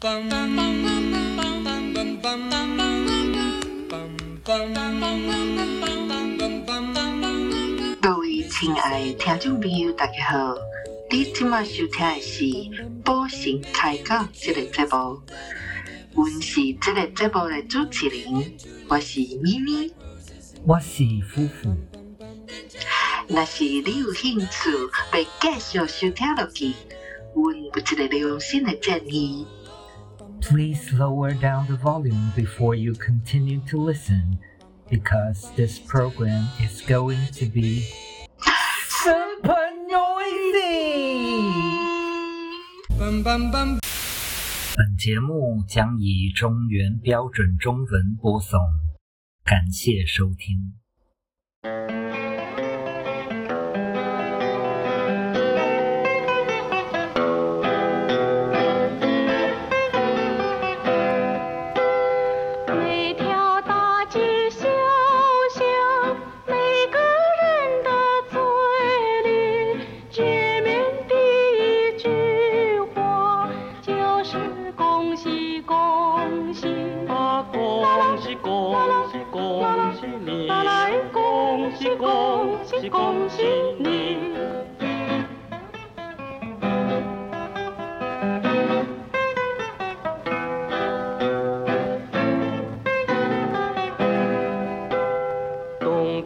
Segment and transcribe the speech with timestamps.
[0.00, 0.08] 各
[8.16, 10.54] 位亲爱的听众朋友，大家好！
[11.10, 12.44] 你今晚收听的是
[13.04, 15.20] 《宝神开讲》这个节目，
[16.14, 18.54] 我是这个节目的主持人，
[18.88, 19.92] 我是咪咪，
[20.64, 21.76] 我是夫妇。
[23.28, 24.70] 若是你有兴趣
[25.12, 26.72] 要继续收听落去，
[27.34, 29.46] 阮有一个良心的建议。
[30.41, 34.37] Please lower down the volume before you continue to listen,
[34.89, 37.83] because this program is going to be
[38.87, 40.25] super noisy.
[44.77, 48.59] 本节目将以中原标准中文播送，
[49.43, 50.73] 感谢收听。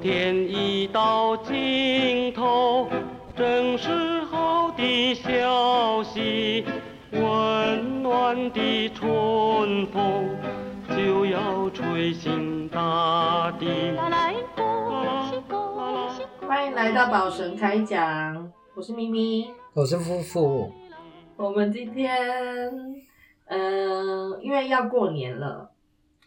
[0.05, 2.91] 天已到尽头，
[3.35, 6.63] 正是好的消息。
[7.11, 10.29] 温暖的春风
[10.95, 13.97] 就要吹醒大地。
[16.47, 19.51] 欢迎来到宝神开讲，我是咪咪。
[19.73, 20.71] 我是夫妇，
[21.39, 22.15] 我们今天，
[23.47, 25.71] 嗯、因为要过年了，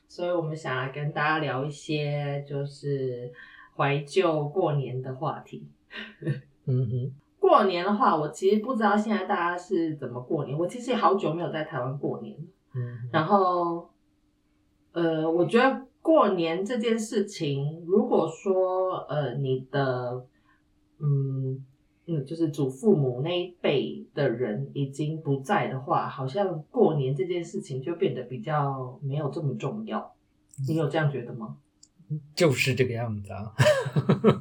[0.08, 3.31] 所以我们想要跟大家聊一些就是
[3.77, 5.67] 怀旧过年的话题。
[6.65, 10.57] 嗯哼，过年的话，我其实不知道现在大家是怎么过年。
[10.57, 12.43] 我其实也好久没有在台湾过年了，
[12.75, 13.89] 嗯，然后，
[14.91, 20.25] 呃，我觉得过年这件事情，如果说呃你的，
[20.99, 21.63] 嗯
[22.07, 30.13] 嗯，就是祖父母那一辈的人已经不在的话，好像过年这件事情就变得比较没有这么重要。
[30.67, 31.57] 你有这样觉得吗？
[32.35, 33.51] 就是这个样子啊。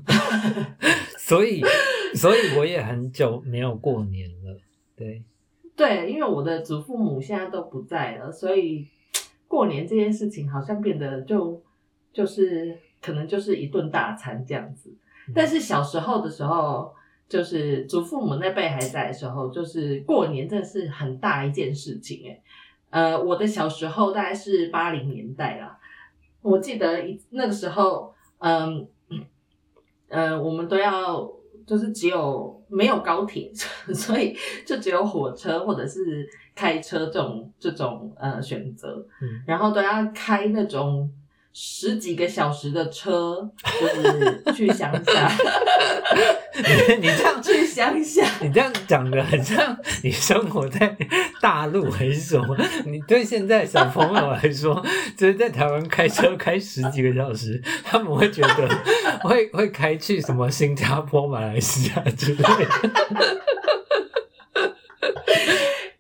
[1.19, 1.63] 所以，
[2.15, 4.59] 所以我也很久没有过年了。
[4.97, 5.23] 对，
[5.75, 8.87] 对，因为我的祖父母现在都不在了，所以
[9.49, 11.61] 过年这件事情好像变得就
[12.13, 14.95] 就是可能就是一顿大餐这样子。
[15.35, 16.95] 但是小时候的时候，
[17.29, 22.41] 就是祖父母那辈还在的时候，就是过年真的是很大一件事情哎。
[22.89, 25.76] 呃，我的小时候大概是八零年代啦，
[26.47, 28.87] 我记得一那个时候，嗯，
[30.09, 31.29] 呃，我们都要
[31.67, 33.51] 就是只有没有高铁，
[33.93, 39.43] 所以就只有火车或者是开车这种这种呃选择，嗯。
[39.47, 41.11] 然后都要开那种
[41.59, 43.49] 十几个小时的车，
[43.81, 45.33] 就是去乡下，
[46.55, 48.29] 你你这样去乡下。
[48.43, 49.75] 你这样讲的很像
[50.05, 50.95] 你生活在
[51.41, 52.55] 大陆还是什么？
[52.85, 54.85] 你对现在小朋友来说，
[55.17, 58.69] 就是在台湾开车开十几个小时，他们会觉得
[59.23, 62.69] 会会开去什么新加坡、马来西亚之类的。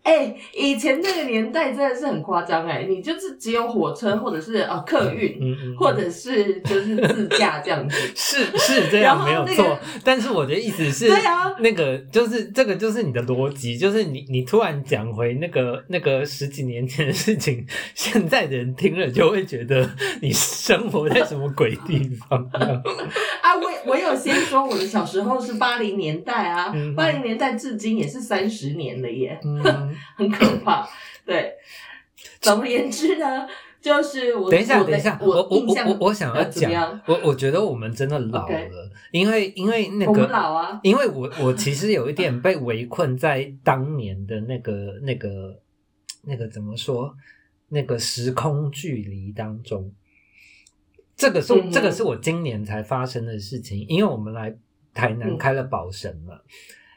[0.02, 7.96] 哎、以前那个年代真的是很夸张哎，你就是只有火车或者是呃客运，嗯嗯，或者是就是自驾这样子。
[8.16, 11.52] 是是这样没有错，但是我的意思是，对啊。
[11.58, 19.88] 那个就是这个就是你的逻辑，就是你你突然讲回那个那个十几年前的事情，现在的人听了就会觉得
[20.22, 22.42] 你生活在什么鬼地方？
[22.52, 29.62] 啊，我我有先说我的小时候是八零年代啊嗯，八零、年代至今也是三十年了耶，嗯，
[30.16, 30.88] 很可怕。
[31.24, 31.54] 对，
[32.40, 33.48] 总而言之呢，
[33.80, 45.60] 就是我等一下，等一下，我我我我想要讲，我我觉得我们真的老了，因为因为那个老啊，因为我我其实有一点被围困在当年的那个那个
[46.22, 47.12] 那个怎么说
[47.68, 49.92] 那个时空距离当中，
[51.16, 54.56] 这个是、这个是我今年才发生的事情，因为我们来
[54.94, 56.44] 台南嗯开了宝神了，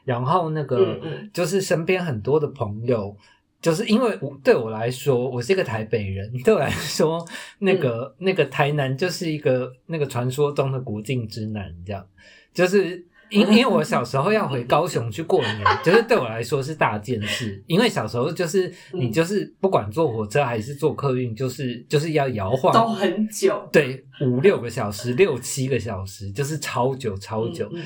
[0.04, 1.00] 然后那个、
[1.32, 3.16] 就是身边很多的朋友。
[3.60, 7.26] 就是因为我对我来说，我是一个台北人， 对我来说，
[7.58, 8.24] 那个、嗯。
[8.24, 12.06] 那个台南就是一个那个传说中的国境之南，这样，
[12.54, 17.62] 就是因 因为我小时候要回高雄去过年， 就是对我来说是大件事。
[17.66, 27.68] 因为小时候就是你嗯就是不管坐火车还是坐客运，就是就是要摇晃，都很久，对，五六个小时、六七个小时，就是超久超久。
[27.74, 27.84] 嗯嗯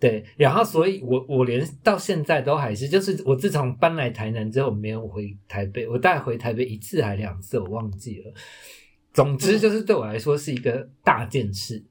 [0.00, 8.32] 对，然后所以我我连到现在都还是，就是我自从搬来台南之后，没有回台北，我大概回台北一次还两次，我忘记了。
[9.12, 11.84] 总之就是对我来说是一个大件事。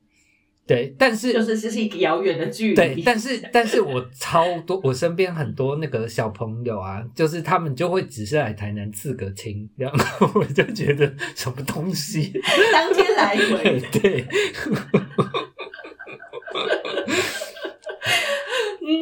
[0.65, 2.75] 对，但是就是这是一个遥远的距离。
[2.75, 12.31] 对，但是但是我超多，我身边很多那个小朋友啊，就是他们就会只是来台南自个青，然后我就觉得什么东西，
[12.71, 14.25] 当天来回， 对，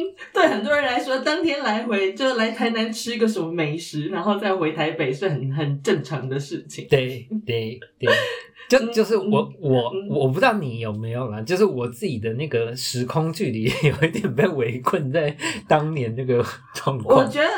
[0.00, 6.86] 嗯，对很多人来说，当天来回就来台南吃一个什么美食，然后再回台北是很很正常的事情。
[6.88, 8.12] 对对对，
[8.68, 15.34] 就就是我嗯我嗯我不知道你有没有啦，就是我自己的那个时空距离有一点被围困在
[15.68, 16.44] 当年那个
[16.74, 17.28] 状况我。
[17.28, 17.48] 觉得，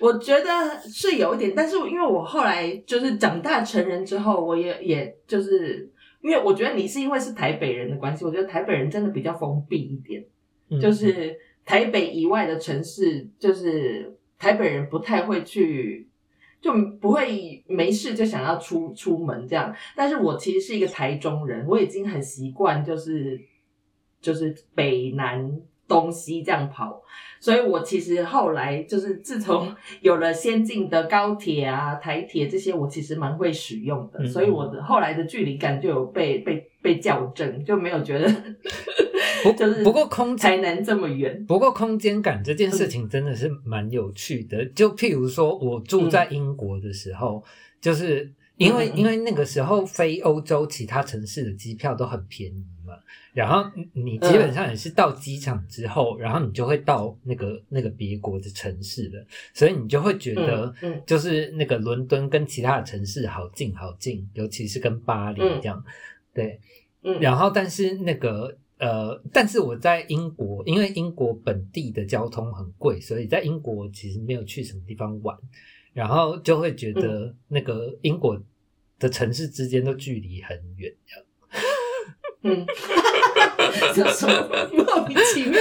[0.00, 5.88] 我觉得是有一点，但是因为我后来就是长大成人之后，我也也就是
[6.22, 10.24] 因为我觉得你是因为是台北人的关系，我觉得台北人真的比较封闭一点，
[10.70, 11.36] 嗯就是
[11.68, 16.08] 台北以外的城市，就是台北人不太会去。
[16.60, 23.40] 就不会没事就想要出出门这样，但是我其实是一个台中人，我已经很习惯就是
[24.20, 25.56] 就是北南
[25.86, 27.00] 东西这样跑，
[27.38, 34.26] 所以我其实后来就是自从有了先进的高铁啊、台铁这些，我其实蛮会使用的，嗯。
[34.26, 38.26] 所以我的后来的距离感就有被被被校正，就没有觉得
[39.44, 41.44] 不就是不过空间台南这么远。
[41.46, 44.64] 不过空间感这件事情真的是蛮有趣的。
[44.66, 47.44] 就譬如说，我住在英国的时候，
[47.80, 52.94] 就是因为因为那个时候飞欧洲其他城市的机票都很便宜嘛，
[53.32, 59.24] 然后你你基本上也是到机场之后，然后你就会到那个那个别国的城市了，
[59.54, 65.60] 所以你就会觉得嗯嗯，就是那个伦敦跟其他的城市好近好近，尤其是跟巴黎嗯。
[65.60, 65.84] 这样，
[66.34, 66.60] 对。
[67.04, 75.36] 嗯，然后，但是那个呃，但是我在英国，因为英国本地的交通很贵，所以在英国其实没有去什么地方玩，
[75.92, 78.40] 然后就会觉得那个英国
[78.98, 81.24] 的城市之间都距离很远，这样。
[82.42, 82.64] 嗯，
[83.94, 85.60] 这 什么莫名其妙？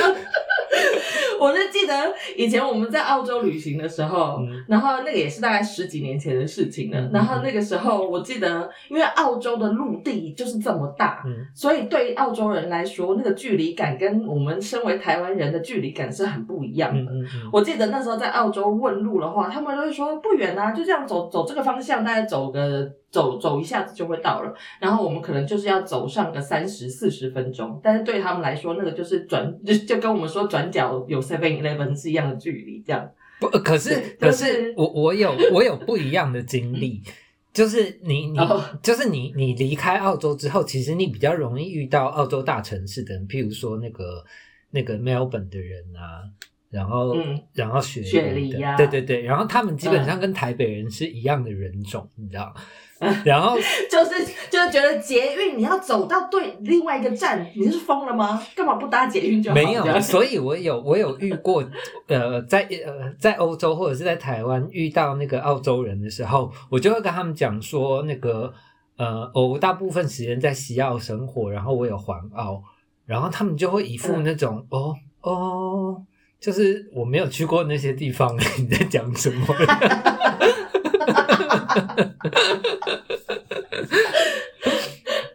[1.40, 1.94] 我就记得
[2.36, 7.00] 以前我们在澳洲旅行的时候，嗯然后那个也是大概十几年前的事情了。
[7.00, 17.12] 嗯然后那个时候我记得，因为澳洲的陆地就是这么大，嗯所以对澳洲人来说，那个距离感跟我们身为台湾人的距离感是很不一样的。
[17.52, 24.54] 我记得那时候在澳洲问路的话，他们都会说不远啊，就这样走走这个方向，大概走个走走一下子就会到了。
[24.80, 33.10] 然后我们可能就是要走上个三十四十分钟，但是对他们来说，那个就是转就就跟我们说转角有 Seven Eleven 是一样的距离，这样。
[33.40, 37.02] 不，呃可是可就是是我我有我有不一样的经历，
[37.54, 44.24] 就是你你哦就是你你离开澳洲之后，其实你比较容易遇到澳洲大城市的人，譬如说那个
[44.72, 46.26] 那个 Melbourne 的人啊，
[46.70, 52.54] 然后、嗯然后雪雪梨对对对，然后他们基本上嗯跟台北人是一样的人种，你知道。
[53.24, 53.56] 然后
[53.92, 58.42] 就是就是觉得捷运你要走到对另外一个站，你是疯了吗？
[58.56, 59.54] 干嘛不搭捷运就好？
[59.54, 61.64] 没有，所以我有我有遇过，
[62.08, 68.52] 呃，在呃在欧洲或者是在台湾遇到那个澳洲人的时候，我就会跟他们讲说，那个
[68.98, 72.64] 呃，我大部分时间在西澳生活，然后我有环澳，
[73.06, 76.04] 然后他们就会一副嗯那种、哦哦，
[76.40, 79.46] 就是我没有去过那些地方， 你在讲什么？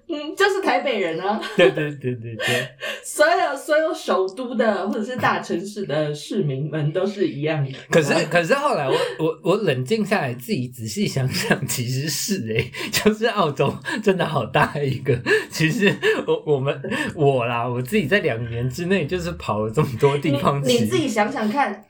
[0.09, 1.41] 嗯，就是台北人啊。
[1.57, 2.69] 对对对对对，
[3.03, 7.73] 所有所有首都的或者是大城市的市民们都是一样的。
[7.91, 15.19] 可是可是后来我我我冷静下来，自己仔细想想，其实是诶、就是澳洲真的好大一个。
[15.51, 15.95] 其实
[16.27, 16.79] 我我们
[17.15, 21.85] 我啦，我自己在两年之内就是跑了这么多地方你，你自己想想看。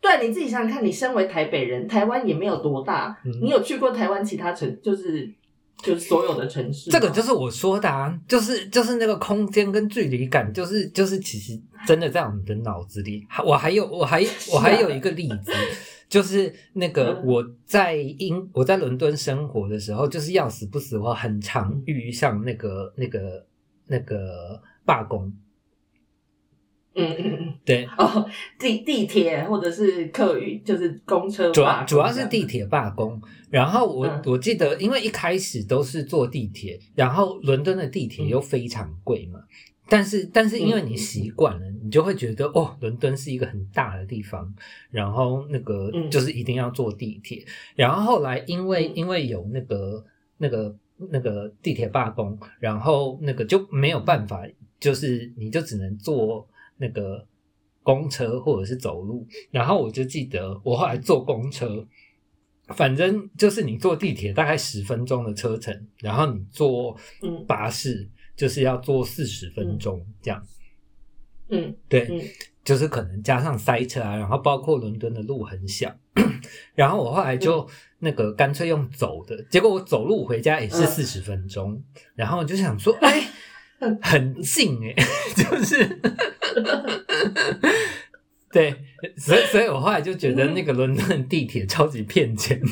[0.00, 5.30] 对，你自己想想看，你身为台北人，台湾也没有多大，嗯你有去过台湾其他城，就是
[5.78, 6.90] 就是所有的城市？
[6.90, 13.24] 这个就是我说的啊，就是就是那个空间跟距离感，就是就是其实真的在我们的脑子里。
[13.28, 15.52] 还我还有我还我还有一个例子，
[16.08, 23.46] 就是那个嗯我在英我在伦敦生活的时候，就是要死不死，我很常遇上那个那个
[23.86, 25.32] 那个罢工。
[26.94, 33.20] 嗯嗯嗯，对，哦，地地铁或者是客运，就是公车主要主要是地铁罢工，
[33.50, 34.22] 然后我、嗯。
[34.26, 38.28] 我记得，因为一开始都是坐地铁，然后伦敦的地铁嗯。
[38.28, 39.40] 又非常贵嘛，
[39.88, 44.54] 但是但是因为你习惯了，你就会觉得哦，伦敦是一个很大的地方，
[44.90, 46.10] 然后那个嗯。
[46.10, 47.44] 就是一定要坐地铁。
[47.74, 48.92] 然后后来因为嗯。
[48.96, 50.04] 因为有那个
[50.36, 50.76] 那个
[51.10, 54.42] 那个地铁罢工，然后那个就没有办法，
[54.78, 56.46] 就是你就只能坐
[56.82, 57.24] 那个
[57.82, 59.26] 公车或者是走路。
[59.50, 61.86] 然后我就记得我后来坐公车。
[62.68, 70.42] 反正就是你坐地铁大概十分钟的车程，然后你坐嗯巴士就是要坐四十分钟这样。
[71.50, 72.22] 嗯对，嗯
[72.64, 75.94] 就是可能加上塞车啊，然后包括伦敦的路很小，
[76.74, 81.82] 然后我后来就那个干脆用走的，结果我走路回家也是嗯四十分钟，
[82.14, 83.28] 然后我就想说， 哎，
[84.02, 84.94] 很近哎、
[85.36, 86.00] 就是。
[88.52, 88.74] 对，
[89.16, 92.60] 所以所以我后来就觉得那个伦敦地铁超级骗钱。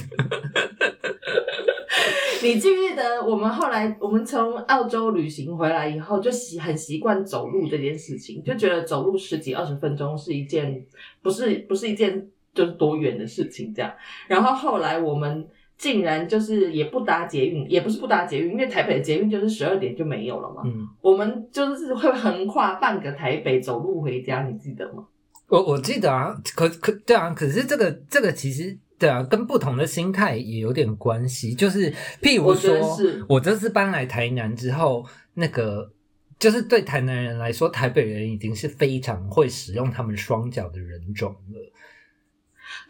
[2.42, 10.84] 你记不记得我们后来我们从澳洲旅行回来以后，就习很习惯走路这件事情，就觉得走路十几二十分钟是一件
[11.22, 13.92] 不是不是一件就是多远的事情这样。
[14.26, 15.46] 然后后来我们
[15.80, 20.60] 竟然就是也不搭捷运，也不是不搭捷运，因为台北的捷运就是十二点就没有了嘛。
[20.66, 25.06] 嗯，我们就是会横跨半个台北走路回家，你记得吗？
[25.48, 31.54] 我我记得啊，可可对啊，可是这个这个其实对啊，跟不同的心态也有点关系。
[31.54, 35.90] 就是譬如说是，我这次搬来台南之后，那个
[36.38, 41.59] 就是对台南人来说，台北人已经是非常会使用他们双脚的人种了。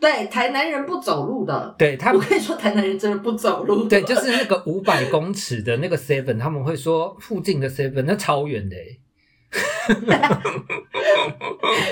[0.01, 1.75] 对，台南人不走路的。
[1.79, 2.21] 对他们。
[2.21, 3.85] 我跟你说，台南人真的不走路。
[3.91, 8.99] 对，就是那个五百公尺的那个 seven，他们会说附近的 seven 那超远的欸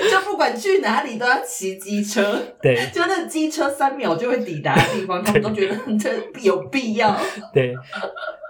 [0.09, 2.41] 就不管去哪里都要骑机车。
[2.61, 6.09] 对就那机车三秒就会抵达的地方，他们都觉得这
[6.41, 7.15] 有必要。
[7.53, 7.75] 对，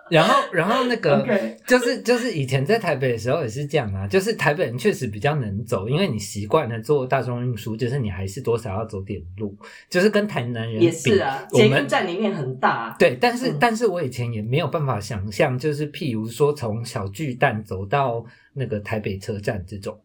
[0.10, 1.26] 然后然后那个
[1.66, 9.56] 就是就是以前在台北的时候也是这样啊，就是台北人确实比较能走，因为你习惯了坐大众运输，就是你还是多少要走点路，
[9.90, 13.58] 就是跟台南人也是啊，捷运站里面很大、对，但是、嗯。
[13.60, 20.00] 但是我以前也没有办法想象，就是譬如说从小巨蛋走到那个台北车站这种。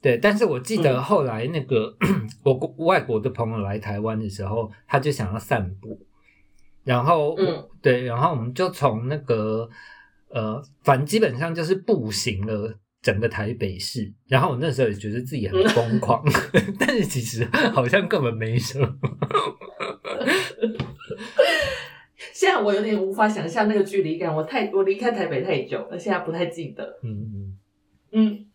[0.00, 1.02] 对，但是我记得嗯。
[1.02, 1.96] 后来那个、
[2.44, 5.98] 我国外国的朋友来台湾的时候，他就想要散步，
[6.88, 9.68] 然后我嗯对，然后我们就从那个
[10.30, 14.10] 呃，反正基本上就是步行了整个台北市。
[14.26, 16.24] 然后我那时候也觉得自己很疯狂，
[16.80, 18.88] 但是其实好像根本没什么。
[22.32, 26.98] 现在我有点无法想象那个距离感，我太我离开台北太久了，现在不太记得。
[27.02, 27.58] 嗯嗯
[28.12, 28.46] 嗯，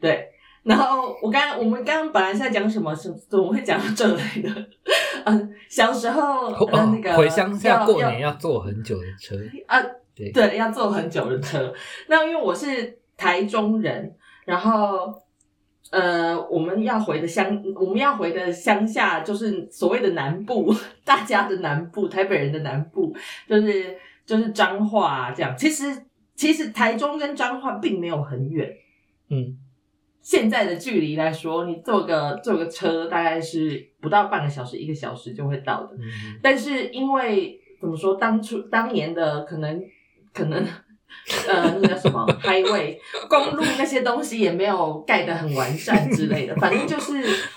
[0.00, 0.28] 对。
[0.62, 4.66] 然后我刚刚我们刚刚本来是在讲什么，是怎么会讲到这来的？
[5.24, 9.36] 嗯，小时候哦呃那个回乡下过年要坐很久的车。
[9.66, 9.80] 啊，
[10.14, 11.72] 对对，要坐很久的车。
[12.08, 14.14] 那因为我是台中人，
[14.44, 15.12] 然后
[15.90, 20.72] 呃，我们要回的乡，我们要回的乡下就是所谓的南部，
[21.04, 23.14] 大家的南部，台北人的南部，
[23.48, 25.56] 就是就是彰化这样。
[25.56, 26.04] 其实
[26.34, 28.72] 其实台中跟彰化并没有很远。
[29.28, 29.58] 嗯
[30.22, 35.96] 现在的距离来说，你坐个坐个车大概是不到半个小时，一个小时就会到的。
[35.96, 39.82] 嗯但是因为怎么说，当初当年的可能
[40.32, 40.64] 可能
[41.46, 42.96] 呃那叫什么 highway
[43.28, 47.12] 公路那些东西也没有盖得很完善之类的， 反正就是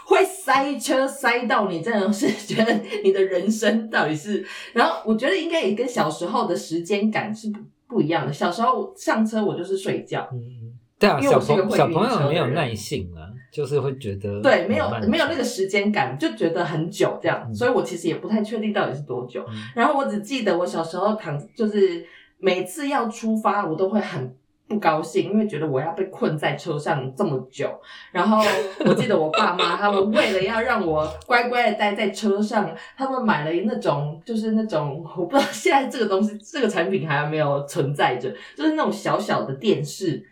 [0.06, 8.34] 会塞车塞到你真的是觉得你的人生到底是，然后我觉得应该也跟小时候的时间感是不不一样的。
[8.34, 19.46] 小时候上车我就是睡觉，嗯，对啊，因为小朋小朋友没有耐性啊，就是会觉得对，没有没有那个时间感，就觉得很久这样，嗯所以我其实也不太确定到底是多久。
[19.50, 22.06] 嗯然后我只记得我小时候躺，就是
[22.38, 24.36] 每次要出发，我都会很
[24.68, 27.70] 不高兴，因为觉得我要被困在车上这么久。
[28.12, 28.44] 然后
[28.86, 40.26] 我记得我爸妈他们为了要让我乖乖的待在车上，他们买了那种就是那种我不知道现在这个东西这个产品还有没有存在着，就是那种小小的电视，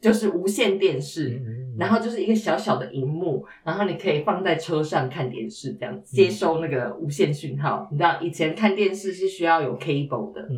[0.00, 1.42] 就是无线电视。
[1.78, 7.88] 然后就是一个小小的荧幕，然后你可以放在车上看电视，这样接收那个无线讯号。
[7.92, 10.48] 你知道以前看电视是需要有 cable 的，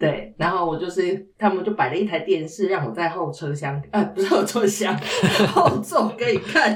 [0.00, 0.34] 对。
[0.36, 4.98] 然后我就是他们就摆了一台电视，让我在后车厢，呃，不是后车厢，
[5.54, 6.74] 后座可以看，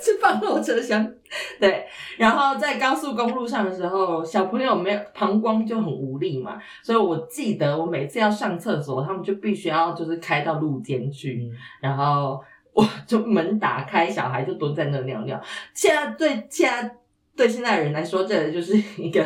[0.00, 1.12] 是放后车厢。
[1.60, 1.86] 对，
[2.16, 12.40] 然后在高速公路上的时候，小朋友没有膀胱就很无力嘛，所以我记得我每次要上厕所，他们就必须要就是开到路肩去，嗯然后
[12.72, 15.40] 我 就门打开，小孩就蹲在那尿尿。
[15.74, 16.96] 现在对现在
[17.36, 19.24] 对现在人来说，这就是一个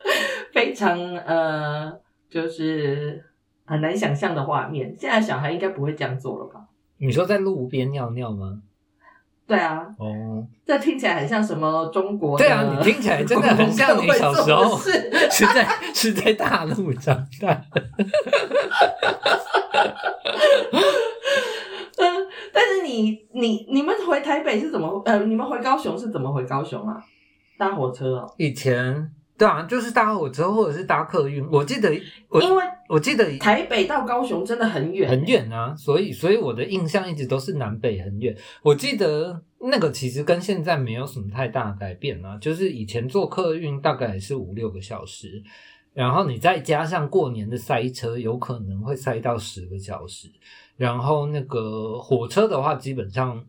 [0.52, 1.90] 非常呃，
[2.28, 3.24] 就是
[3.64, 4.94] 很难想象的画面。
[4.98, 6.60] 现在小孩应该不会这样做了吧？
[6.98, 8.62] 你说在路边尿尿吗？
[9.46, 12.44] 对啊，哦，这听起来很像什么中国的？
[12.44, 14.90] 对啊，你听起来真的很像你小时候 是
[15.30, 15.64] 是在
[15.94, 17.88] 是在大陆长大的。
[20.72, 20.82] 嗯，
[22.52, 26.96] 但是你你你们回台北是怎么呃，你们回高雄是怎么回高雄啊？
[27.56, 31.46] 搭火车哦，以前对啊，就是搭火车或者是搭客运。
[31.50, 31.90] 我记得
[32.28, 38.34] 我因为我记得台北到高雄真的很远，很远啊，所以所以我的印象一直都是南北很远。
[38.62, 45.42] 我记得那个其实跟现在没有什么太大的改变啊，就是以前坐客运大概也是五六个小时，
[45.92, 50.28] 然后你再加上过年的塞车，有可能会塞到十个小时。
[50.76, 53.44] 然后那个火车的话，基本上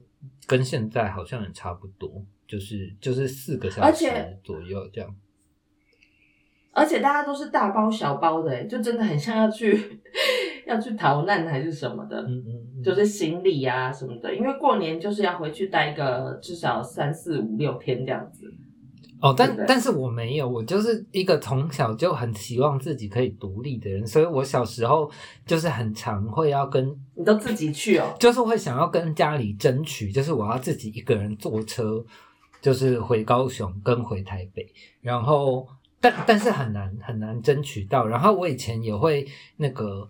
[0.46, 4.06] 跟现在好像也差不多，就是就是四个小时
[4.44, 5.15] 左右这样。
[6.78, 10.00] 而且大家都是大包小包的，就真的很像要去
[10.68, 14.36] 要去逃难还是什么的，嗯嗯嗯，就是行李啊什么的。
[14.36, 18.46] 因为过年就是要回去待个至少三四五六天这样子。
[19.20, 25.10] 哦，但但是我没有，我就是一个从小就很希望自己可以独立的人，所以我小时候
[25.48, 32.06] 就是很常会要跟，你都自己去哦，就是会想要跟家里争取，就是我要自己一个人坐车，
[32.62, 34.64] 就是回高雄跟回台北，
[35.02, 35.68] 然后
[36.00, 39.27] 但但是很难很难争取到，然后我以前也会
[39.58, 40.10] 那个，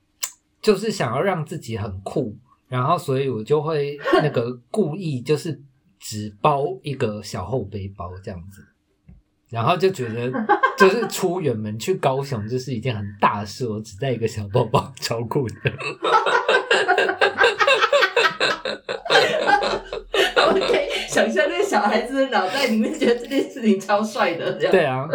[0.60, 2.36] 就是想要让自己很酷，
[2.68, 5.60] 然后所以我就会那个故意就是
[5.98, 8.62] 只包一个小后背包这样子，
[9.48, 10.30] 然后就觉得
[10.78, 15.54] 就是出远门去高雄就是一件很大的事，我只带一个小包包，超酷的。
[20.46, 24.72] 我可以想象那个小孩子的脑袋里面觉得这件事情超帅的，这样。
[24.72, 25.08] 对啊，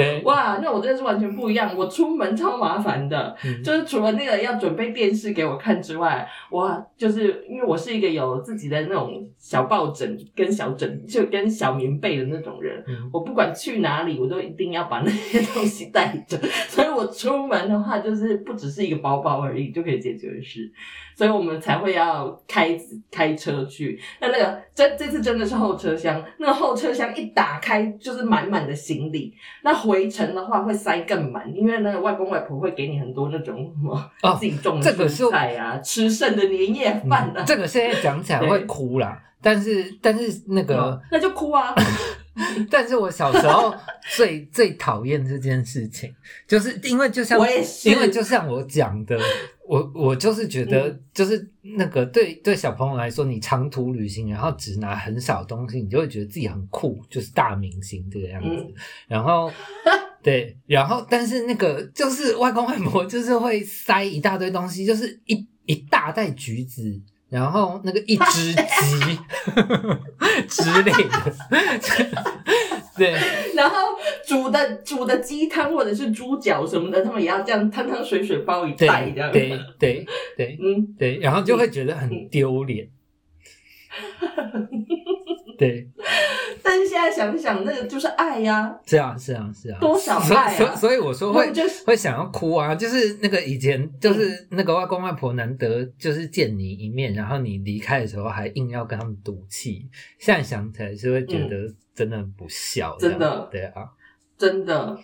[0.00, 1.76] 对，哇，那我真的是完全不一样。
[1.76, 12.82] 我出门超麻烦的，嗯就是除了那个要准备电视给我看之外，我就是因为我是一个有自己的那种小抱枕跟小枕，就跟小棉被的那种人。
[12.88, 20.70] 嗯我不管去哪里，我都一定要把那些东西带着， 所以我出门的话，就是不只是一个包包而已就可以解决的事，
[21.16, 22.78] 所以我们才会要开
[23.10, 24.00] 开车去。
[24.20, 41.74] 那那个这这次真的是后车厢，那个后车厢一打开就是满满的行李，那回程的话会塞更满，因为那个外公外婆会给你很多那种什么哦自己种的这个菜啊，吃剩的年夜饭啊嗯，这个现在讲起来会哭啦，但是但是那个哦，那就哭啊。
[42.70, 43.74] 但是我小时候
[44.16, 46.14] 最最讨厌这件事情，
[46.46, 49.18] 就是因为就像我也是因为就像我讲的，
[49.66, 58.48] 我我就是觉得嗯就是那个对对小朋友来说，你长途旅行，然后只拿很少东西，你就会觉得自己很酷，就是大明星这个样子。
[58.48, 58.74] 嗯
[59.08, 59.50] 然后
[60.22, 67.00] 对，然后但是那个就是外公外婆就是会塞一大堆东西，就是一一大袋橘子。
[67.30, 69.18] 然后那个一只鸡
[70.48, 71.34] 之类的，
[72.96, 73.14] 对，
[73.54, 73.76] 然后
[74.26, 79.30] 煮的煮的鸡汤或者是猪脚什么的，他们也要这样汤汤水水包一袋这样。
[79.30, 82.88] 对对对对嗯，对，然后就会觉得很丢脸。
[85.60, 85.86] 对，
[86.64, 90.56] 但是现在想想，那个就是爱呀、是啊，是啊，是啊，多少所以爱啊。
[90.56, 99.86] 所以所以我说会我就是会想要哭啊，就是那个以前就是那个外公外婆难得就是见你一面，然后你离开的时候还硬要跟他们赌气，
[100.18, 101.56] 现在想起来是会觉得
[101.94, 103.46] 真的很不孝真的。
[103.52, 103.84] 对啊，
[104.40, 104.98] 真的，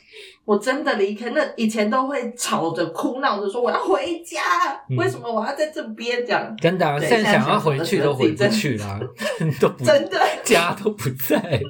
[0.47, 4.41] 我真的离开那以前都会吵着哭闹着说我要回家，
[4.89, 6.57] 嗯为什么我要在这边这样？
[6.59, 8.99] 真的啊，对现在想要回去都回不去啦，
[9.61, 11.37] 都不真的，家都不在。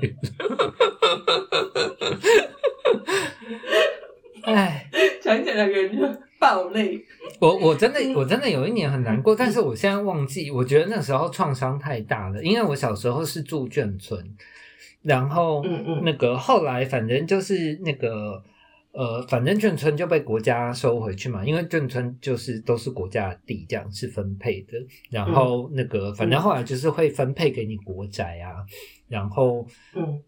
[4.45, 4.89] 哎，
[5.21, 6.07] 想起来人就
[6.39, 7.05] 爆泪。
[7.41, 14.25] 我我真的嗯我真的有一年很难过，但是我现在忘记，我觉得那时候创伤太大了，因为我小时候是住眷村，
[15.07, 16.03] 然后嗯嗯。
[16.05, 18.43] 那个后来反正就是那个
[18.93, 24.73] 呃，反正眷村就被国家收回去嘛，因为眷村就是都是国家的地，这样是分配的。
[25.11, 28.65] 然后那个反正后来就是会分配给你国宅啊，
[29.09, 30.23] 然后嗯。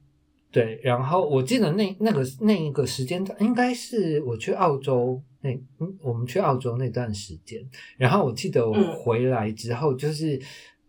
[0.50, 7.62] 对，然后我记得那那个那一个时间段，应该是我去澳洲那嗯，我们去澳洲那段时间，
[7.98, 8.96] 然后我记得我嗯。
[8.96, 10.40] 回来之后，就是、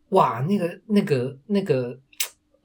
[0.09, 1.99] 哇，那个那个那个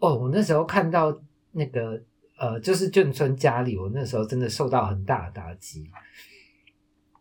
[0.06, 1.16] 哦，我那时候看到
[1.52, 2.00] 那个
[2.38, 5.88] 呃，就是眷村家里，我那时候真的受到很大的打击。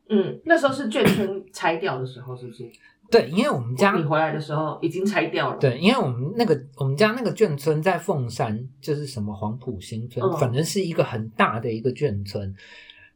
[0.10, 2.70] 嗯，那时候是眷村拆掉的时候，是不是？
[3.12, 12.54] 对，因为我们家你回来的时候已经拆掉了。，对，因为我们那个我们家那个眷村在凤山，就是什么黄埔新村，嗯反正是一个很大的一个眷村。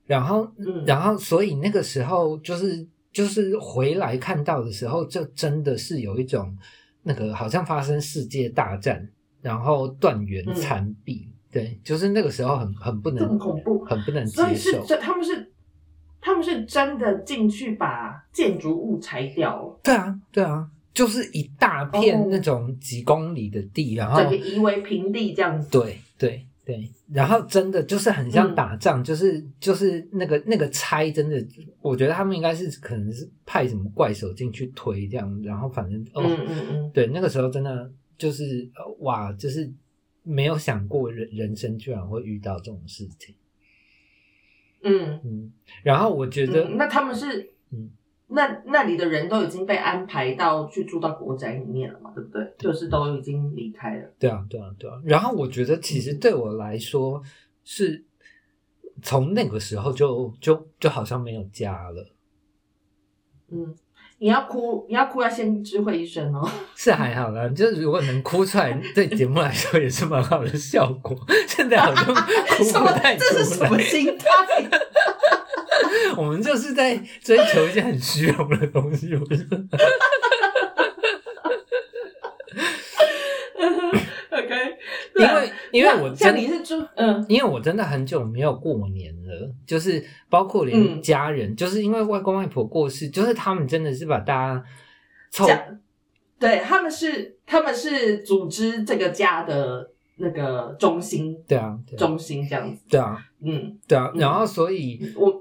[0.06, 6.56] 然后嗯然后所以那个时候就是就是回来看到的时候，就真的是有一种
[7.02, 9.10] 那个好像发生世界大战，
[9.42, 14.86] 然后断垣嗯残壁，对，就是那个时候很很不这么能恐怖，很不能接所以是受。
[14.86, 15.52] 这他们是
[16.20, 25.70] 他们是真的进去把建筑物拆掉了，对啊，对啊，就是一大片哦那种几公里的地，然后整个夷为平地这样子。
[25.70, 31.42] 对对对，然后真的就是很像嗯打仗，就是就是那个那个拆，真的，
[31.82, 39.72] 我觉得他们应该是可能是派什么怪手进去推这样，然后反正哦，嗯嗯嗯，对，那个时候真的就是呃哇，就是
[40.24, 43.36] 没有想过人人生居然会遇到这种事情，
[44.84, 45.54] 嗯，嗯，
[45.84, 47.92] 然后我觉得，嗯那他们是，嗯
[48.30, 52.54] 那那里的人都已经被安排到去住到国宅里面了嘛，对不对？
[52.58, 54.14] 就是都已经离开了。
[54.20, 55.02] 对啊，对啊，对啊。
[55.06, 57.24] 然后我觉得其实对我来说
[57.64, 58.04] 是
[59.02, 62.10] 从那个时候就就就好像没有家了，
[63.48, 63.74] 嗯，
[64.20, 66.50] 你要哭，你要哭要先知会一声哦。
[66.76, 67.48] 是还好啦。
[67.50, 71.16] 就是如果能哭出来， 对节目来说也是蛮好的效果。
[71.48, 73.16] 现在好像哭不太？
[73.16, 74.26] 这是什么心态？
[76.18, 79.10] 我们就是在追求一些很虚荣的东西，
[85.20, 87.26] 因为因为我真像你是住，嗯。
[87.28, 91.02] 因为我真的很久没有过年了，就是包括连嗯。
[91.02, 94.64] 家人，就是因为外公外婆过世，就是他们真的是把大家
[95.32, 95.66] 凑家
[96.40, 102.82] 对，他们是他们是组织这个家的那个中心对啊，对啊，中心这样子。
[102.90, 105.34] 对啊，嗯，对啊，嗯然后所以我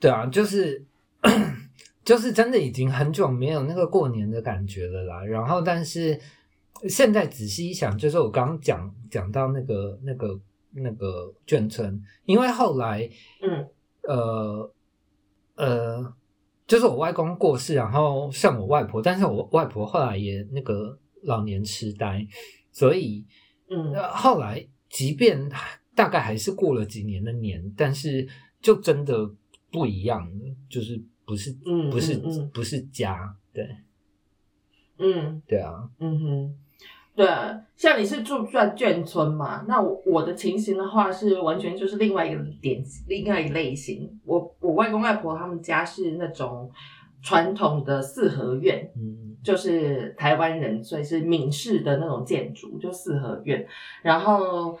[0.00, 0.84] 对啊，就是
[2.04, 5.24] 就是真的已经很久没有那个过年的感觉了啦。
[5.24, 6.18] 然后，但是
[6.88, 10.40] 现在仔细一想，就是我刚刚讲讲到那个那个
[10.72, 13.08] 那个眷村，因为后来
[13.42, 13.66] 嗯。
[14.02, 14.72] 呃
[15.56, 16.14] 呃，
[16.66, 22.26] 就是我外公过世，然后剩我外婆，但是我外婆后来也那个老年痴呆，
[22.72, 23.26] 所以
[23.68, 23.92] 嗯。
[23.92, 25.50] 呃后来即便
[25.94, 28.26] 大概还是过了几年的年，但是
[28.62, 29.30] 就真的
[29.70, 32.16] 不一样了，就是不是嗯不是
[32.54, 33.76] 不是家，对。
[34.96, 35.42] 嗯。
[35.46, 36.58] 对啊，嗯哼，
[37.20, 37.28] 对，
[37.76, 44.18] 像你是住在眷村嘛，那我我的情形的话是完全就是另外一个点，另外一个类型。
[44.24, 46.70] 我我外公外婆他们家是那种
[47.20, 53.66] 传统的四合院，嗯就是台湾人，所以是闽式的那种建筑，就四合院。
[54.00, 54.78] 然后，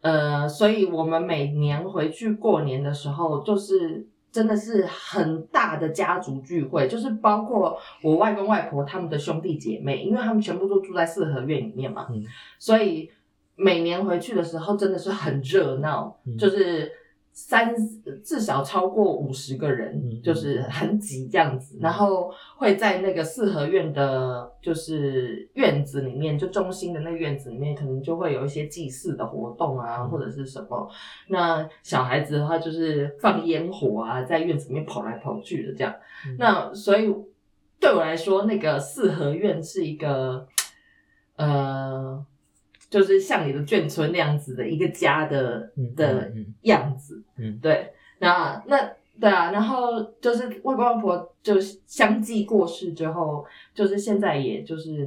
[0.00, 12.24] 呃，所以我们每年回去过年的时候，就是真的是很大的家族聚会，就是包括我外公外婆他们的兄弟姐妹，因为他们全部都住在四合院里面嘛，嗯
[12.58, 13.10] 所以
[13.54, 16.90] 每年回去的时候真的是很热闹，嗯就是。
[17.32, 17.74] 三
[18.22, 30.88] 至少超过五十个人，嗯就是很挤这样子，然后会在那个四合院的，就是院子里面，就中心的那个院子里面，可能就会有一些祭祀的活动啊，或者是什么。
[31.28, 35.92] 那小孩子的话，就是放烟火啊，在院子里面跑来跑去的这样。
[36.26, 37.12] 嗯那所以
[37.80, 40.46] 对我来说，那个四合院是一个，
[41.36, 42.24] 呃，
[42.92, 46.30] 就是像你的眷村那样子的一个家的嗯的
[46.64, 47.22] 样子。
[47.38, 48.76] 嗯对，那那
[49.18, 55.06] 对啊，然后就是外公外婆就是相继过世之后，就是现在也就是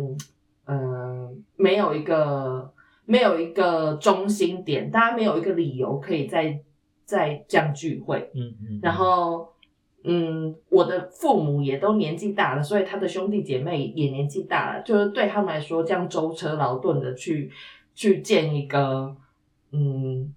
[0.65, 2.73] 嗯、呃没有一个
[3.05, 6.59] 没有一个中心点，大家没有一个理由可以再
[7.05, 9.53] 再这样聚会，嗯嗯，然后。
[10.07, 17.51] 嗯，我的父母也都年纪大了，所以他的兄弟姐妹也年纪大了，就是对他们来说，这样舟车劳顿的去
[17.93, 19.15] 去见一个，
[19.71, 20.33] 嗯，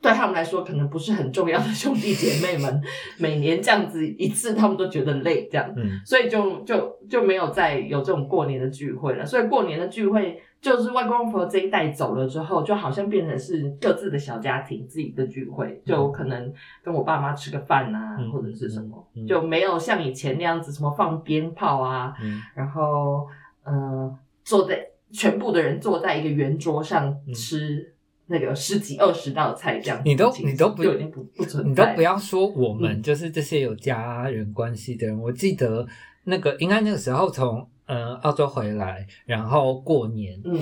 [0.00, 2.82] 对他们来说可能不是很重要的兄弟姐妹们，
[3.18, 9.24] 每年这样子一次，他们都觉得累，这样，嗯所以就就就没有再有这种过年的聚会了。
[9.24, 16.50] 所以过年的聚会，就是外公外婆这一代走了之后，就好像变成是各自的小家庭自己的聚会，就可能
[16.82, 23.26] 跟我爸妈吃个饭啊，嗯或者是什么，嗯嗯就没有像以前那样子什么放鞭炮啊，嗯然后
[23.64, 27.88] 呃坐在全部的人坐在一个圆桌上嗯吃。
[28.26, 35.20] 那个十几二十道菜这样你都，你都不就已经不不存在，你都不要说我们，嗯就是这些有家人关系的人。
[35.20, 35.86] 我记得
[36.24, 40.60] 那个应该那个时候从呃澳洲回来，然后过年，嗯。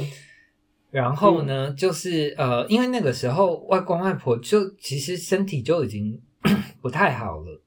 [0.91, 6.21] 然后呢，就是呃，因为那个时候外公外婆就其实身体就已经
[6.83, 7.63] 不太好了，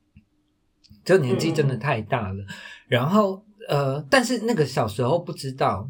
[1.06, 2.44] 就年纪真的太大了。
[2.86, 5.90] 然后呃，但是那个小时候不知道，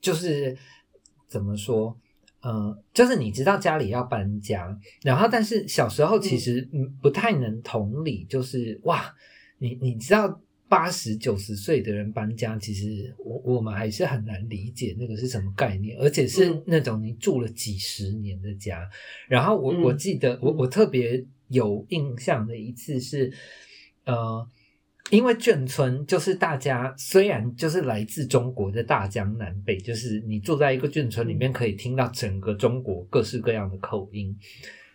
[0.00, 0.56] 就是
[1.28, 1.94] 怎么说，
[2.40, 9.14] 呃，就是你知道家里要搬家，然后但是小时候其实嗯不太能同理，就是哇，
[9.58, 10.40] 你你知道
[10.72, 18.88] 八十九十岁的人搬家，其实我我们还是很难理解那个是什么概念，而且是嗯那种你住了几十年的家。
[19.28, 23.30] 然后我嗯我记得我嗯我特别有印象的一次是，
[24.06, 24.48] 呃。
[25.10, 34.34] 因为眷村就是大家虽然就是来自中国的大江南北，就是你住在一个眷村里面，可以听到整个中国各式各样的口音。